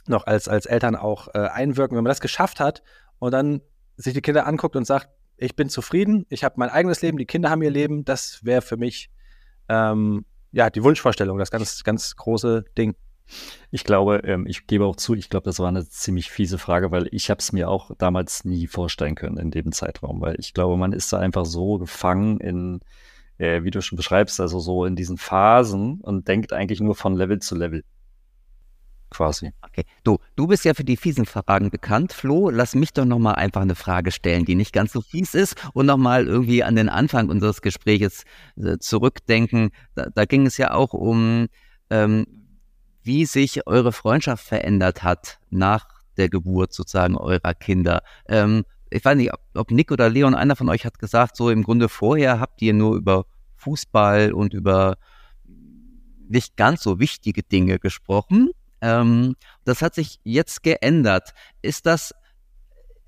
[0.07, 2.84] noch als, als Eltern auch äh, einwirken, wenn man das geschafft hat
[3.20, 3.62] und dann
[3.95, 7.26] sich die Kinder anguckt und sagt, ich bin zufrieden, ich habe mein eigenes Leben, die
[7.26, 9.10] Kinder haben ihr Leben, das wäre für mich
[9.70, 12.95] ähm, ja die Wunschvorstellung, das ganz, ganz große Ding.
[13.70, 16.91] Ich glaube, ähm, ich gebe auch zu, ich glaube, das war eine ziemlich fiese Frage,
[16.91, 20.53] weil ich habe es mir auch damals nie vorstellen können in dem Zeitraum, weil ich
[20.53, 22.80] glaube, man ist da einfach so gefangen in,
[23.40, 27.16] äh, wie du schon beschreibst, also so in diesen Phasen und denkt eigentlich nur von
[27.16, 27.84] Level zu Level.
[29.10, 29.52] Quasi.
[29.64, 29.86] Okay.
[30.04, 32.52] Du, du bist ja für die fiesen Fragen bekannt, Flo.
[32.52, 35.88] Lass mich doch nochmal einfach eine Frage stellen, die nicht ganz so fies ist und
[35.88, 38.24] nochmal irgendwie an den Anfang unseres Gesprächs
[38.56, 39.72] äh, zurückdenken.
[39.96, 41.48] Da, da, ging es ja auch um,
[41.90, 42.28] ähm,
[43.02, 45.88] wie sich eure Freundschaft verändert hat nach
[46.18, 48.04] der Geburt sozusagen eurer Kinder.
[48.28, 51.50] Ähm, ich weiß nicht, ob, ob Nick oder Leon, einer von euch hat gesagt, so
[51.50, 53.26] im Grunde vorher habt ihr nur über
[53.56, 54.98] Fußball und über
[56.28, 58.52] nicht ganz so wichtige Dinge gesprochen.
[58.82, 59.36] Ähm,
[59.66, 61.34] das hat sich jetzt geändert.
[61.62, 62.14] Ist das,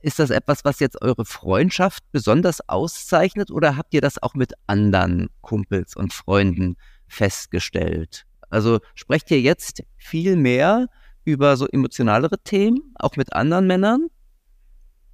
[0.01, 4.53] ist das etwas, was jetzt eure Freundschaft besonders auszeichnet oder habt ihr das auch mit
[4.67, 6.75] anderen Kumpels und Freunden
[7.07, 8.25] festgestellt?
[8.49, 10.87] Also sprecht ihr jetzt viel mehr
[11.23, 14.07] über so emotionalere Themen, auch mit anderen Männern?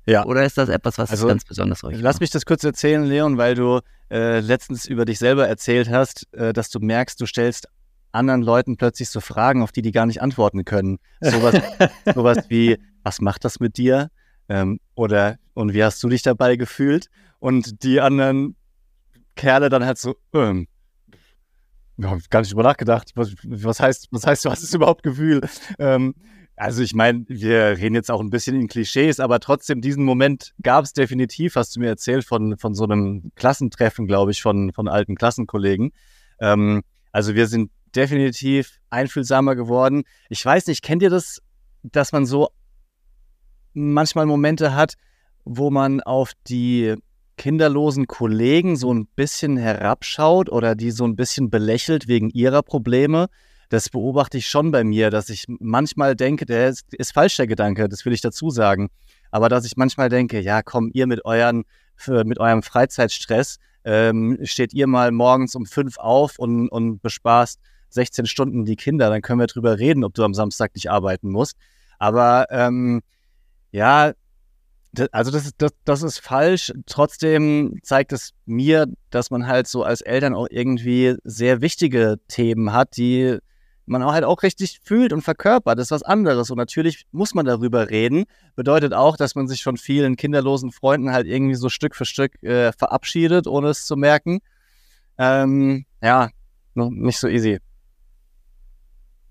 [0.07, 0.25] Ja.
[0.25, 3.37] Oder ist das etwas, was also, ganz besonders euch Lass mich das kurz erzählen, Leon,
[3.37, 7.67] weil du äh, letztens über dich selber erzählt hast, äh, dass du merkst, du stellst
[8.13, 10.99] anderen Leuten plötzlich so Fragen, auf die die gar nicht antworten können.
[11.21, 11.61] Sowas,
[12.15, 14.09] sowas wie, was macht das mit dir?
[14.47, 17.07] Ähm, oder, und wie hast du dich dabei gefühlt?
[17.39, 18.55] Und die anderen
[19.35, 20.67] Kerle dann halt so, ähm,
[21.97, 23.11] wir haben gar nicht drüber nachgedacht.
[23.15, 25.41] Was, was, heißt, was heißt, du hast es überhaupt Gefühl?
[25.79, 26.15] Ähm,
[26.57, 30.55] also ich meine, wir reden jetzt auch ein bisschen in Klischees, aber trotzdem, diesen Moment
[30.63, 34.73] gab es definitiv, hast du mir erzählt, von, von so einem Klassentreffen, glaube ich, von,
[34.73, 35.91] von alten Klassenkollegen.
[36.39, 36.81] Ähm,
[37.11, 40.03] also wir sind definitiv einfühlsamer geworden.
[40.29, 41.43] Ich weiß nicht, kennt ihr das,
[41.83, 42.49] dass man so
[43.73, 44.95] manchmal Momente hat,
[45.45, 46.95] wo man auf die
[47.37, 53.27] kinderlosen Kollegen so ein bisschen herabschaut oder die so ein bisschen belächelt wegen ihrer Probleme?
[53.69, 57.47] Das beobachte ich schon bei mir, dass ich manchmal denke, der ist, ist falsch, der
[57.47, 58.89] Gedanke, das will ich dazu sagen.
[59.31, 61.65] Aber dass ich manchmal denke, ja, komm, ihr mit euren,
[62.07, 67.59] mit eurem Freizeitstress, ähm, steht ihr mal morgens um fünf auf und, und bespaßt
[67.89, 71.29] 16 Stunden die Kinder, dann können wir drüber reden, ob du am Samstag nicht arbeiten
[71.29, 71.57] musst.
[71.99, 73.01] Aber ähm,
[73.71, 74.13] ja,
[75.11, 76.73] also das, das, das ist falsch.
[76.85, 82.73] Trotzdem zeigt es mir, dass man halt so als Eltern auch irgendwie sehr wichtige Themen
[82.73, 83.37] hat, die
[83.87, 85.77] man auch halt auch richtig fühlt und verkörpert.
[85.77, 86.51] Das ist was anderes.
[86.51, 88.25] Und natürlich muss man darüber reden.
[88.55, 92.41] Bedeutet auch, dass man sich von vielen kinderlosen Freunden halt irgendwie so Stück für Stück
[92.43, 94.39] äh, verabschiedet, ohne es zu merken.
[95.17, 96.29] Ähm, ja,
[96.75, 97.59] nicht so easy.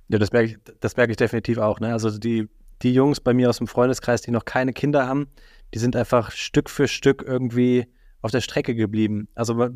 [0.09, 1.80] Ja, das merke ich, das merke ich definitiv auch.
[1.80, 1.92] Ne?
[1.92, 2.48] Also die,
[2.82, 5.28] die Jungs bei mir aus dem Freundeskreis, die noch keine Kinder haben,
[5.74, 7.86] die sind einfach Stück für Stück irgendwie
[8.22, 9.28] auf der Strecke geblieben.
[9.34, 9.68] Also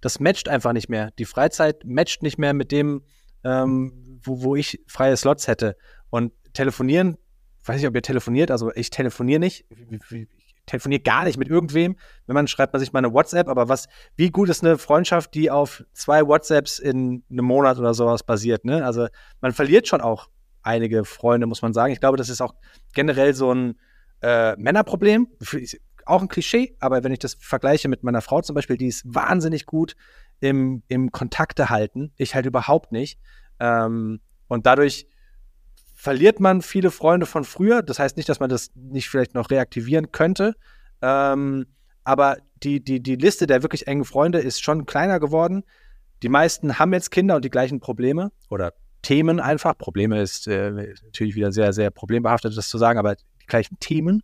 [0.00, 1.10] das matcht einfach nicht mehr.
[1.18, 3.02] Die Freizeit matcht nicht mehr mit dem,
[3.44, 5.76] ähm, wo, wo ich freie Slots hätte.
[6.10, 7.18] Und telefonieren,
[7.64, 9.66] weiß nicht, ob ihr telefoniert, also ich telefoniere nicht.
[9.70, 10.26] Ich
[10.66, 11.96] telefoniere gar nicht mit irgendwem.
[12.26, 15.34] Wenn man schreibt man sich mal eine WhatsApp, aber was, wie gut ist eine Freundschaft,
[15.34, 18.84] die auf zwei WhatsApps in einem Monat oder sowas basiert, ne?
[18.84, 19.08] Also
[19.40, 20.28] man verliert schon auch
[20.62, 21.92] einige Freunde, muss man sagen.
[21.92, 22.54] Ich glaube, das ist auch
[22.94, 23.78] generell so ein
[24.22, 25.28] äh, Männerproblem.
[26.04, 29.02] Auch ein Klischee, aber wenn ich das vergleiche mit meiner Frau zum Beispiel, die ist
[29.04, 29.94] wahnsinnig gut
[30.40, 32.12] im, im Kontakte halten.
[32.16, 33.18] Ich halt überhaupt nicht.
[33.60, 35.06] Ähm, und dadurch
[35.94, 37.82] verliert man viele Freunde von früher.
[37.82, 40.54] Das heißt nicht, dass man das nicht vielleicht noch reaktivieren könnte.
[41.02, 41.66] Ähm,
[42.04, 45.64] aber die, die, die Liste der wirklich engen Freunde ist schon kleiner geworden.
[46.22, 48.72] Die meisten haben jetzt Kinder und die gleichen Probleme oder
[49.02, 49.76] Themen einfach.
[49.76, 50.70] Probleme ist äh,
[51.04, 54.22] natürlich wieder sehr, sehr problembehaftet, das zu sagen, aber die gleichen Themen,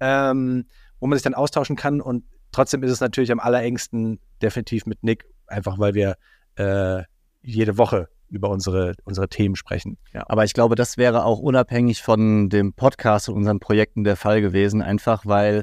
[0.00, 0.66] ähm,
[0.98, 2.00] wo man sich dann austauschen kann.
[2.00, 6.16] Und trotzdem ist es natürlich am allerengsten definitiv mit Nick, einfach weil wir
[6.56, 7.02] äh,
[7.42, 9.98] jede Woche über unsere, unsere Themen sprechen.
[10.12, 10.24] Ja.
[10.28, 14.40] Aber ich glaube, das wäre auch unabhängig von dem Podcast und unseren Projekten der Fall
[14.40, 15.62] gewesen, einfach weil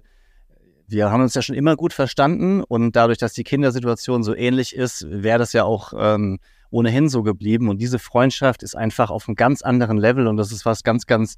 [0.87, 4.75] wir haben uns ja schon immer gut verstanden und dadurch, dass die Kindersituation so ähnlich
[4.75, 7.69] ist, wäre das ja auch ähm, ohnehin so geblieben.
[7.69, 11.05] Und diese Freundschaft ist einfach auf einem ganz anderen Level und das ist was ganz,
[11.05, 11.35] ganz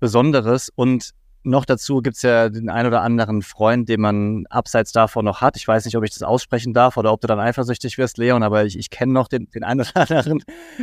[0.00, 0.70] Besonderes.
[0.74, 1.10] Und
[1.44, 5.40] noch dazu gibt es ja den ein oder anderen Freund, den man abseits davon noch
[5.40, 5.56] hat.
[5.56, 8.42] Ich weiß nicht, ob ich das aussprechen darf oder ob du dann eifersüchtig wirst, Leon,
[8.42, 10.42] aber ich, ich kenne noch den, den einen oder anderen.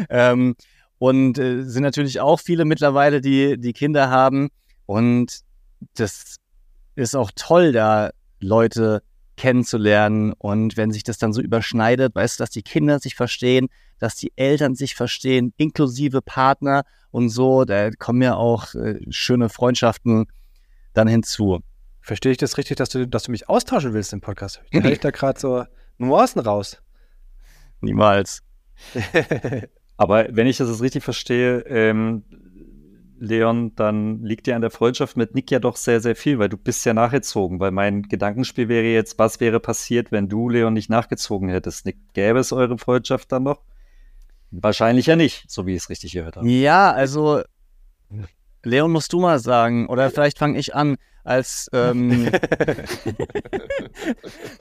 [0.09, 0.55] Ähm,
[0.99, 4.49] und äh, sind natürlich auch viele mittlerweile, die, die Kinder haben.
[4.85, 5.41] Und
[5.95, 6.35] das
[6.95, 9.01] ist auch toll, da Leute
[9.35, 10.33] kennenzulernen.
[10.33, 14.15] Und wenn sich das dann so überschneidet, weißt du, dass die Kinder sich verstehen, dass
[14.15, 20.27] die Eltern sich verstehen, inklusive Partner und so, da kommen ja auch äh, schöne Freundschaften
[20.93, 21.61] dann hinzu.
[22.01, 24.61] Verstehe ich das richtig, dass du, dass du mich austauschen willst im Podcast?
[24.71, 25.65] Da höre ich da gerade so
[25.97, 26.81] Nuancen raus.
[27.79, 28.41] Niemals.
[29.97, 32.23] Aber wenn ich das jetzt richtig verstehe, ähm,
[33.19, 36.49] Leon, dann liegt dir an der Freundschaft mit Nick ja doch sehr, sehr viel, weil
[36.49, 37.59] du bist ja nachgezogen.
[37.59, 41.85] Weil mein Gedankenspiel wäre jetzt, was wäre passiert, wenn du, Leon, nicht nachgezogen hättest?
[41.85, 43.61] Nick, gäbe es eure Freundschaft dann noch?
[44.49, 46.49] Wahrscheinlich ja nicht, so wie ich es richtig gehört habe.
[46.49, 47.43] Ja, also
[48.63, 52.29] Leon, musst du mal sagen, oder vielleicht fange ich an, als ähm,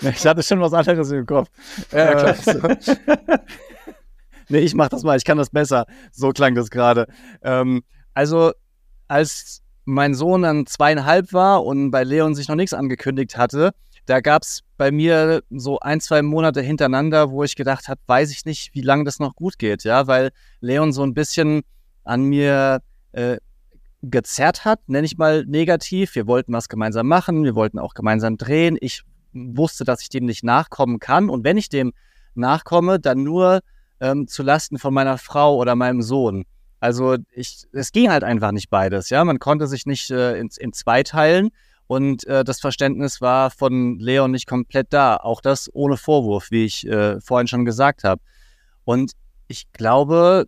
[0.01, 1.49] ich hatte schon was anderes im Kopf.
[1.93, 2.71] Ja, klar.
[2.71, 3.39] Äh,
[4.49, 5.87] nee, ich mach das mal, ich kann das besser.
[6.13, 7.07] So klang das gerade.
[7.43, 7.83] Ähm,
[8.15, 8.53] also,
[9.09, 13.73] als mein Sohn dann zweieinhalb war und bei Leon sich noch nichts angekündigt hatte,
[14.07, 18.31] da gab es bei mir so ein, zwei Monate hintereinander, wo ich gedacht habe, weiß
[18.31, 20.31] ich nicht, wie lange das noch gut geht, ja, weil
[20.61, 21.63] Leon so ein bisschen
[22.05, 22.81] an mir
[23.13, 23.37] äh,
[24.03, 26.15] gezerrt hat, nenne ich mal negativ.
[26.15, 28.77] Wir wollten was gemeinsam machen, wir wollten auch gemeinsam drehen.
[28.81, 31.29] Ich wusste, dass ich dem nicht nachkommen kann.
[31.31, 31.93] Und wenn ich dem
[32.35, 33.61] nachkomme, dann nur
[34.01, 36.45] ähm, zu Lasten von meiner Frau oder meinem Sohn.
[36.81, 39.11] Also ich, es ging halt einfach nicht beides.
[39.11, 41.51] Ja, man konnte sich nicht äh, in, in zwei teilen
[41.87, 45.17] und äh, das Verständnis war von Leon nicht komplett da.
[45.17, 48.23] Auch das ohne Vorwurf, wie ich äh, vorhin schon gesagt habe.
[48.85, 49.13] Und
[49.49, 50.47] ich glaube,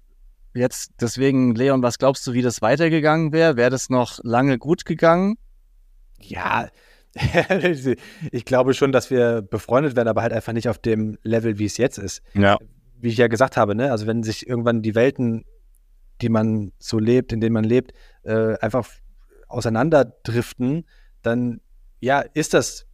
[0.55, 3.57] Jetzt deswegen, Leon, was glaubst du, wie das weitergegangen wäre?
[3.57, 5.36] Wäre das noch lange gut gegangen?
[6.20, 6.68] Ja,
[8.30, 11.66] ich glaube schon, dass wir befreundet werden, aber halt einfach nicht auf dem Level, wie
[11.66, 12.22] es jetzt ist.
[12.34, 12.59] Ja.
[12.98, 13.90] Wie ich ja gesagt habe, ne?
[13.90, 15.44] Also wenn sich irgendwann die Welten,
[16.20, 17.92] die man so lebt, in denen man lebt,
[18.22, 18.88] äh, einfach
[19.48, 20.86] auseinanderdriften,
[21.22, 21.61] dann
[22.00, 22.86] ja, ist das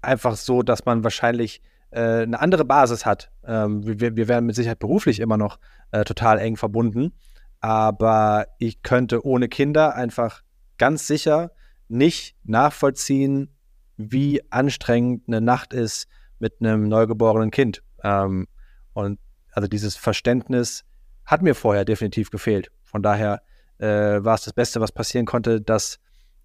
[0.00, 1.62] einfach so, dass man wahrscheinlich
[1.92, 3.30] äh, eine andere Basis hat.
[3.44, 5.58] Ähm, wir, wir werden mit Sicherheit beruflich immer noch
[5.90, 7.12] äh, total eng verbunden,
[7.60, 10.42] aber ich könnte ohne Kinder einfach
[10.78, 11.52] ganz sicher
[11.88, 13.54] nicht nachvollziehen,
[13.96, 17.82] wie anstrengend eine Nacht ist mit einem neugeborenen Kind.
[18.02, 18.48] Ähm,
[18.94, 19.20] und
[19.52, 20.84] also dieses Verständnis
[21.24, 22.70] hat mir vorher definitiv gefehlt.
[22.82, 23.42] Von daher
[23.78, 23.86] äh,
[24.24, 25.98] war es das Beste, was passieren konnte, dass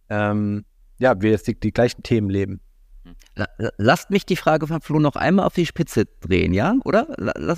[0.10, 0.66] ähm,
[1.00, 2.62] ja, wir jetzt die, die gleichen Themen leben.
[3.78, 6.76] Lasst mich die Frage von Flo noch einmal auf die Spitze drehen, ja?
[6.84, 7.08] Oder?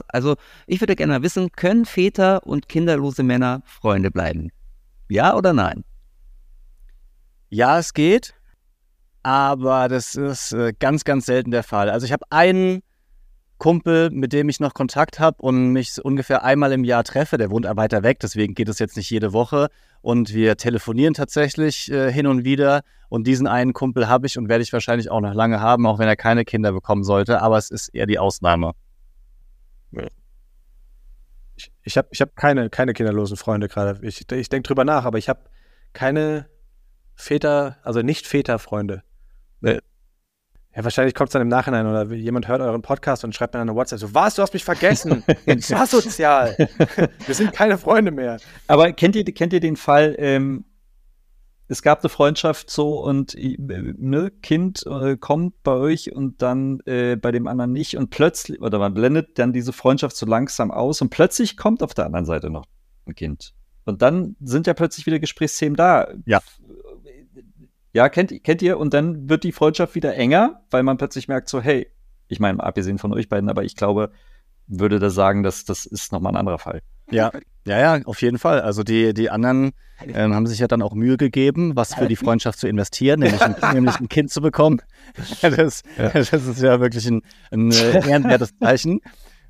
[0.10, 0.36] Also,
[0.68, 4.52] ich würde gerne wissen, können Väter und kinderlose Männer Freunde bleiben?
[5.08, 5.84] Ja oder nein?
[7.50, 8.36] Ja, es geht,
[9.24, 11.90] aber das ist äh, ganz, ganz selten der Fall.
[11.90, 12.84] Also, ich habe einen
[13.60, 17.38] Kumpel, mit dem ich noch Kontakt habe und mich ungefähr einmal im Jahr treffe.
[17.38, 19.68] Der wohnt weiter weg, deswegen geht es jetzt nicht jede Woche.
[20.02, 22.82] Und wir telefonieren tatsächlich äh, hin und wieder.
[23.10, 26.00] Und diesen einen Kumpel habe ich und werde ich wahrscheinlich auch noch lange haben, auch
[26.00, 27.42] wenn er keine Kinder bekommen sollte.
[27.42, 28.72] Aber es ist eher die Ausnahme.
[31.58, 34.00] Ich, ich habe ich hab keine, keine kinderlosen Freunde gerade.
[34.08, 35.42] Ich, ich denke drüber nach, aber ich habe
[35.92, 36.48] keine
[37.16, 39.04] Väter, also nicht Väterfreunde.
[40.76, 43.60] Ja, wahrscheinlich kommt es dann im Nachhinein oder jemand hört euren Podcast und schreibt mir
[43.60, 45.24] eine WhatsApp so, was, du hast mich vergessen.
[45.46, 46.56] Das war sozial.
[47.26, 48.38] Wir sind keine Freunde mehr.
[48.68, 50.66] Aber kennt ihr, kennt ihr den Fall, ähm,
[51.70, 56.80] es gab eine Freundschaft so und äh, ne, Kind äh, kommt bei euch und dann
[56.86, 60.72] äh, bei dem anderen nicht und plötzlich, oder man blendet dann diese Freundschaft so langsam
[60.72, 62.66] aus und plötzlich kommt auf der anderen Seite noch
[63.06, 63.54] ein Kind.
[63.86, 66.08] Und dann sind ja plötzlich wieder Gesprächsthemen da.
[66.26, 66.42] Ja.
[67.94, 68.78] Ja, kennt, kennt ihr?
[68.78, 71.88] Und dann wird die Freundschaft wieder enger, weil man plötzlich merkt so, hey,
[72.28, 74.12] ich meine, abgesehen von euch beiden, aber ich glaube,
[74.68, 76.82] würde da sagen, dass das ist nochmal ein anderer Fall.
[77.10, 77.32] Ja,
[77.66, 78.62] ja, ja, auf jeden Fall.
[78.62, 79.72] Also die, die anderen
[80.08, 83.42] ähm, haben sich ja dann auch Mühe gegeben, was für die Freundschaft zu investieren, nämlich
[83.42, 84.82] ein, nämlich ein Kind zu bekommen.
[85.42, 86.10] Das, ja.
[86.10, 87.22] das ist ja wirklich ein,
[87.52, 89.02] ein äh, ehrenwertes Zeichen.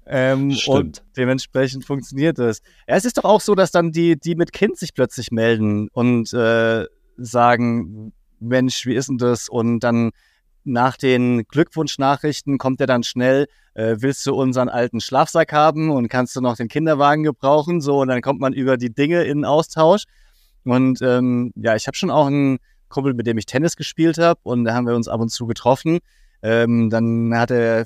[0.05, 2.61] Ähm, und dementsprechend funktioniert es.
[2.87, 5.89] Ja, es ist doch auch so, dass dann die, die mit Kind sich plötzlich melden
[5.89, 6.85] und äh,
[7.17, 9.49] sagen, Mensch, wie ist denn das?
[9.49, 10.11] Und dann
[10.63, 16.09] nach den Glückwunschnachrichten kommt er dann schnell, äh, willst du unseren alten Schlafsack haben und
[16.09, 17.81] kannst du noch den Kinderwagen gebrauchen?
[17.81, 20.03] So, und dann kommt man über die Dinge in Austausch.
[20.65, 22.59] Und ähm, ja, ich habe schon auch einen
[22.89, 25.47] Kumpel, mit dem ich Tennis gespielt habe und da haben wir uns ab und zu
[25.47, 25.99] getroffen.
[26.41, 27.85] Ähm, dann hat er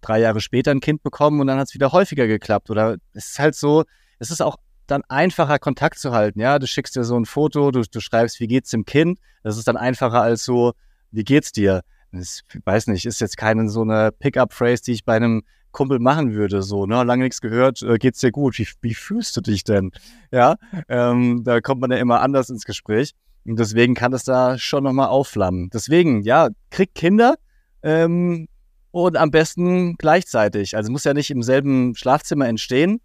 [0.00, 2.70] drei Jahre später ein Kind bekommen und dann hat es wieder häufiger geklappt.
[2.70, 3.84] Oder es ist halt so,
[4.18, 4.56] es ist auch
[4.90, 6.40] dann einfacher Kontakt zu halten.
[6.40, 9.18] Ja, du schickst dir so ein Foto, du, du schreibst, wie geht's dem Kind.
[9.42, 10.72] Das ist dann einfacher als so,
[11.10, 11.82] wie geht's dir?
[12.12, 16.32] ich weiß nicht, ist jetzt keine so eine Pickup-Phrase, die ich bei einem Kumpel machen
[16.32, 19.64] würde, so, ne, lange nichts gehört, äh, geht's dir gut, wie, wie fühlst du dich
[19.64, 19.92] denn?
[20.30, 20.56] Ja,
[20.88, 23.12] ähm, da kommt man ja immer anders ins Gespräch
[23.44, 25.68] und deswegen kann das da schon nochmal aufflammen.
[25.70, 27.34] Deswegen, ja, kriegt Kinder
[27.82, 28.48] ähm,
[28.90, 33.00] und am besten gleichzeitig, also muss ja nicht im selben Schlafzimmer entstehen,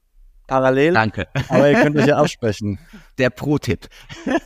[0.48, 0.94] parallel.
[0.94, 1.28] Danke.
[1.50, 2.80] Aber ihr könnt euch ja absprechen.
[3.18, 3.88] Der Pro-Tipp.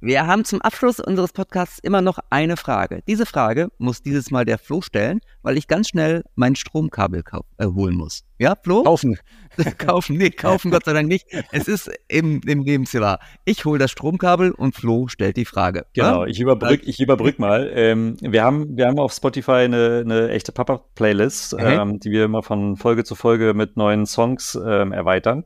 [0.00, 3.02] Wir haben zum Abschluss unseres Podcasts immer noch eine Frage.
[3.08, 7.24] Diese Frage muss dieses Mal der Flo stellen, weil ich ganz schnell mein Stromkabel
[7.58, 8.22] äh, holen muss.
[8.38, 8.84] Ja, Flo?
[8.84, 9.18] Kaufen.
[9.78, 11.26] kaufen, nee, kaufen Gott sei Dank nicht.
[11.50, 13.18] Es ist im, im Lebenszimmer.
[13.44, 15.84] Ich hole das Stromkabel und Flo stellt die Frage.
[15.94, 16.30] Genau, ja?
[16.30, 17.68] ich überbrück, ich überbrück mal.
[17.74, 21.66] Ähm, wir, haben, wir haben auf Spotify eine, eine echte Papa-Playlist, mhm.
[21.66, 25.44] ähm, die wir immer von Folge zu Folge mit neuen Songs ähm, erweitern.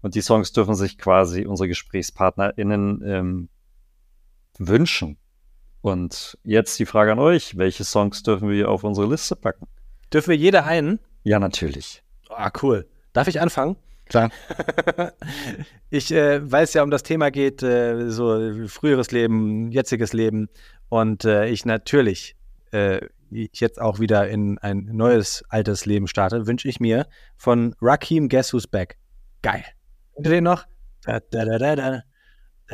[0.00, 3.48] Und die Songs dürfen sich quasi unsere GesprächspartnerInnen ähm,
[4.58, 5.18] wünschen.
[5.80, 9.66] Und jetzt die Frage an euch: Welche Songs dürfen wir auf unsere Liste packen?
[10.12, 11.00] Dürfen wir jeder einen?
[11.24, 12.02] Ja, natürlich.
[12.28, 12.88] Ah, cool.
[13.12, 13.76] Darf ich anfangen?
[14.06, 14.30] Klar.
[15.90, 20.48] ich, äh, weil es ja um das Thema geht, äh, so früheres Leben, jetziges Leben
[20.88, 22.36] und äh, ich natürlich
[22.72, 23.00] äh,
[23.30, 28.52] jetzt auch wieder in ein neues altes Leben starte, wünsche ich mir von Rakim Guess
[28.52, 28.98] Who's Back.
[29.40, 29.64] Geil.
[30.14, 30.66] Kennt ihr den noch?
[31.04, 32.02] Da, da, da, da, da,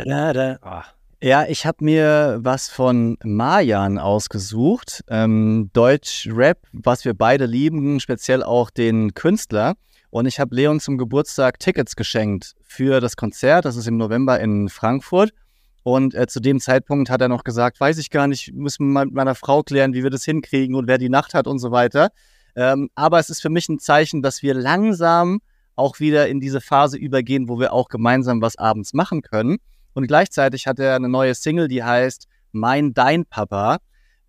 [0.05, 0.59] da, da.
[0.64, 0.97] Oh.
[1.21, 5.03] Ja, ich habe mir was von Marjan ausgesucht.
[5.09, 9.75] Ähm, Deutsch-Rap, was wir beide lieben, speziell auch den Künstler.
[10.11, 13.64] Und ich habe Leon zum Geburtstag Tickets geschenkt für das Konzert.
[13.64, 15.33] Das ist im November in Frankfurt.
[15.83, 18.93] Und äh, zu dem Zeitpunkt hat er noch gesagt, weiß ich gar nicht, müssen wir
[18.93, 21.59] mal mit meiner Frau klären, wie wir das hinkriegen und wer die Nacht hat und
[21.59, 22.11] so weiter.
[22.55, 25.41] Ähm, aber es ist für mich ein Zeichen, dass wir langsam
[25.75, 29.59] auch wieder in diese Phase übergehen, wo wir auch gemeinsam was abends machen können.
[29.95, 33.78] Und gleichzeitig hat er eine neue Single, die heißt Mein Dein Papa.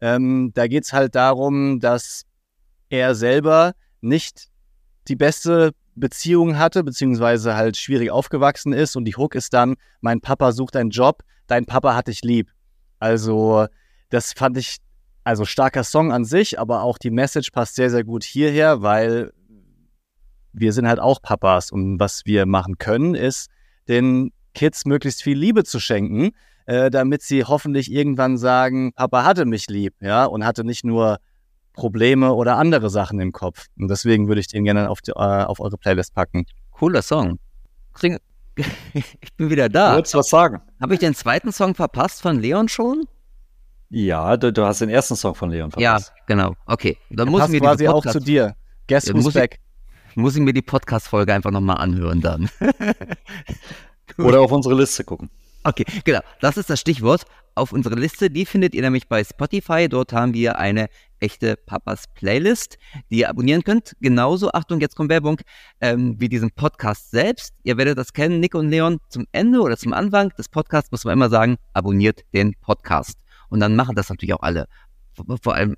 [0.02, 2.24] Ähm, da geht es halt darum, dass
[2.90, 4.48] er selber nicht
[5.08, 8.96] die beste Beziehung hatte, beziehungsweise halt schwierig aufgewachsen ist.
[8.96, 12.52] Und die Hook ist dann, mein Papa sucht einen Job, dein Papa hat dich lieb.
[13.00, 13.68] Also,
[14.10, 14.78] das fand ich,
[15.24, 19.32] also starker Song an sich, aber auch die Message passt sehr, sehr gut hierher, weil
[20.54, 21.72] wir sind halt auch Papas.
[21.72, 23.50] Und was wir machen können, ist,
[23.88, 26.32] den Kids möglichst viel Liebe zu schenken,
[26.66, 31.20] äh, damit sie hoffentlich irgendwann sagen, Papa hatte mich lieb, ja, und hatte nicht nur
[31.74, 33.68] Probleme oder andere Sachen im Kopf.
[33.78, 36.46] Und deswegen würde ich den gerne auf, die, äh, auf eure Playlist packen.
[36.72, 37.40] Cooler Song.
[38.94, 39.90] ich bin wieder da.
[39.90, 40.62] Du wolltest was sagen.
[40.82, 43.06] Habe ich den zweiten Song verpasst von Leon schon?
[43.90, 46.14] Ja, du, du, hast den ersten Song von Leon verpasst.
[46.16, 46.54] Ja, genau.
[46.66, 48.56] Okay, dann muss ich mir quasi auch zu dir.
[48.88, 49.60] Guess ja, who's muss back.
[50.12, 52.50] Ich, muss ich mir die Podcast-Folge einfach nochmal anhören dann.
[54.18, 55.30] Oder auf unsere Liste gucken.
[55.64, 56.22] Okay, genau.
[56.40, 57.26] Das ist das Stichwort.
[57.56, 59.90] Auf unsere Liste, die findet ihr nämlich bei Spotify.
[59.90, 60.88] Dort haben wir eine
[61.20, 62.78] echte Papas Playlist,
[63.12, 63.96] die ihr abonnieren könnt.
[64.00, 65.42] Genauso, Achtung, jetzt kommt Werbung,
[65.82, 67.54] ähm, wie diesen Podcast selbst.
[67.64, 71.04] Ihr werdet das kennen, Nick und Leon, zum Ende oder zum Anfang des Podcasts muss
[71.04, 73.18] man immer sagen, abonniert den Podcast.
[73.50, 74.68] Und dann machen das natürlich auch alle.
[75.42, 75.76] Vor allem,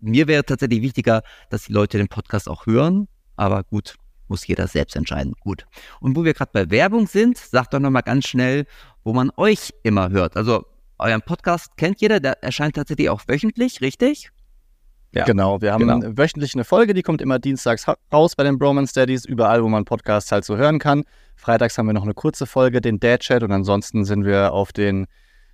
[0.00, 3.08] mir wäre tatsächlich wichtiger, dass die Leute den Podcast auch hören.
[3.36, 3.96] Aber gut,
[4.28, 5.34] muss jeder selbst entscheiden.
[5.40, 5.66] Gut.
[6.00, 8.66] Und wo wir gerade bei Werbung sind, sagt doch nochmal ganz schnell,
[9.04, 10.36] wo man euch immer hört.
[10.36, 10.64] Also
[10.98, 14.30] euren Podcast kennt jeder, der erscheint tatsächlich auch wöchentlich, richtig?
[15.12, 16.16] Ja, genau, wir haben genau.
[16.16, 19.84] wöchentlich eine Folge, die kommt immer dienstags raus bei den Bromance Daddies, überall, wo man
[19.84, 21.04] Podcasts halt so hören kann.
[21.36, 24.72] Freitags haben wir noch eine kurze Folge, den Dad Chat und ansonsten sind wir auf
[24.72, 25.06] den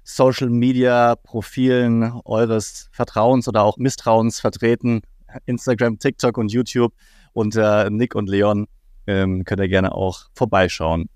[0.04, 5.02] Social Media Profilen eures Vertrauens oder auch Misstrauens vertreten.
[5.46, 6.92] Instagram, TikTok und YouTube
[7.32, 8.66] unter Nick und Leon.
[9.06, 11.08] Ähm, könnt ihr gerne auch vorbeischauen.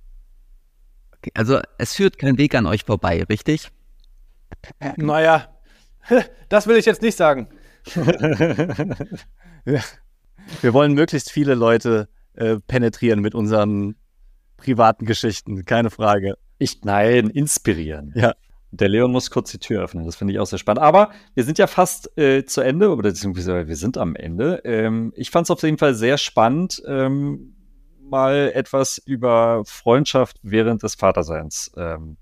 [1.17, 3.71] Okay, also es führt kein Weg an euch vorbei, richtig?
[4.97, 5.49] Naja,
[6.49, 7.49] das will ich jetzt nicht sagen.
[10.61, 13.97] Wir wollen möglichst viele Leute äh, penetrieren mit unseren
[14.57, 16.37] privaten Geschichten, keine Frage.
[16.59, 18.13] Ich, nein, inspirieren.
[18.15, 18.35] Ja.
[18.77, 20.05] Der Leon muss kurz die Tür öffnen.
[20.05, 20.83] Das finde ich auch sehr spannend.
[20.83, 24.61] Aber wir sind ja fast äh, zu Ende, oder beziehungsweise wir sind am Ende.
[24.65, 27.55] Ähm, ich fand es auf jeden Fall sehr spannend, ähm,
[28.01, 32.19] mal etwas über Freundschaft während des Vaterseins ähm,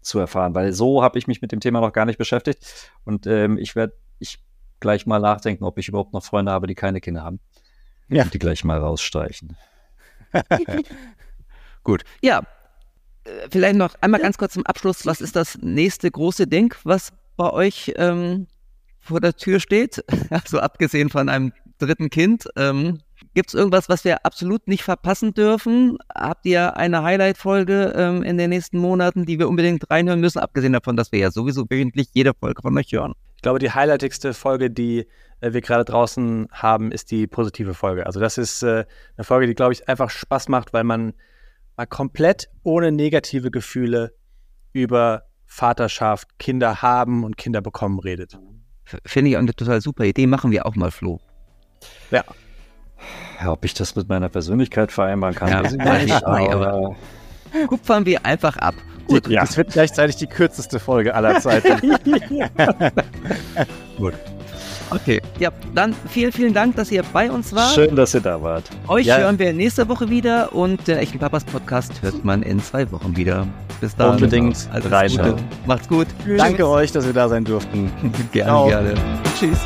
[0.00, 2.90] zu erfahren, weil so habe ich mich mit dem Thema noch gar nicht beschäftigt.
[3.04, 4.38] Und ähm, ich werde ich
[4.80, 7.40] gleich mal nachdenken, ob ich überhaupt noch Freunde habe, die keine Kinder haben.
[8.08, 8.24] Ja.
[8.24, 9.56] Und die gleich mal rausstreichen.
[11.84, 12.04] Gut.
[12.20, 12.42] Ja,
[13.50, 15.06] vielleicht noch einmal ganz kurz zum Abschluss.
[15.06, 18.46] Was ist das nächste große Ding, was bei euch ähm,
[19.00, 20.04] vor der Tür steht?
[20.30, 22.48] Also abgesehen von einem dritten Kind.
[22.56, 22.98] Ähm,
[23.34, 25.98] Gibt es irgendwas, was wir absolut nicht verpassen dürfen?
[26.14, 30.38] Habt ihr eine Highlight-Folge ähm, in den nächsten Monaten, die wir unbedingt reinhören müssen?
[30.38, 33.14] Abgesehen davon, dass wir ja sowieso wöchentlich jede Folge von euch hören.
[33.36, 35.06] Ich glaube, die highlightigste Folge, die
[35.40, 38.06] äh, wir gerade draußen haben, ist die positive Folge.
[38.06, 38.84] Also das ist äh,
[39.16, 41.14] eine Folge, die, glaube ich, einfach Spaß macht, weil man
[41.76, 44.14] mal komplett ohne negative Gefühle
[44.72, 48.38] über Vaterschaft, Kinder haben und Kinder bekommen redet.
[49.06, 50.26] Finde ich eine total super Idee.
[50.26, 51.20] Machen wir auch mal, Flo.
[52.10, 52.24] Ja.
[53.40, 56.26] ja ob ich das mit meiner Persönlichkeit vereinbaren kann, ja, weiß ich nicht.
[56.26, 56.96] aber
[57.68, 58.74] kupfern wir einfach ab.
[59.06, 59.42] Gut, ja.
[59.42, 61.80] Das wird gleichzeitig die kürzeste Folge aller Zeiten.
[63.98, 64.14] Gut.
[64.90, 67.74] Okay, ja, dann vielen, vielen Dank, dass ihr bei uns wart.
[67.74, 68.64] Schön, dass ihr da wart.
[68.88, 69.18] Euch ja.
[69.18, 73.16] hören wir nächste Woche wieder und den echten Papas Podcast hört man in zwei Wochen
[73.16, 73.46] wieder.
[73.80, 74.14] Bis dann.
[74.14, 75.36] Unbedingt also reinschauen.
[75.66, 76.06] Macht's gut.
[76.36, 77.90] Danke euch, dass wir da sein durften.
[78.32, 78.66] gerne, Ciao.
[78.68, 78.94] gerne.
[79.38, 79.58] Tschüss.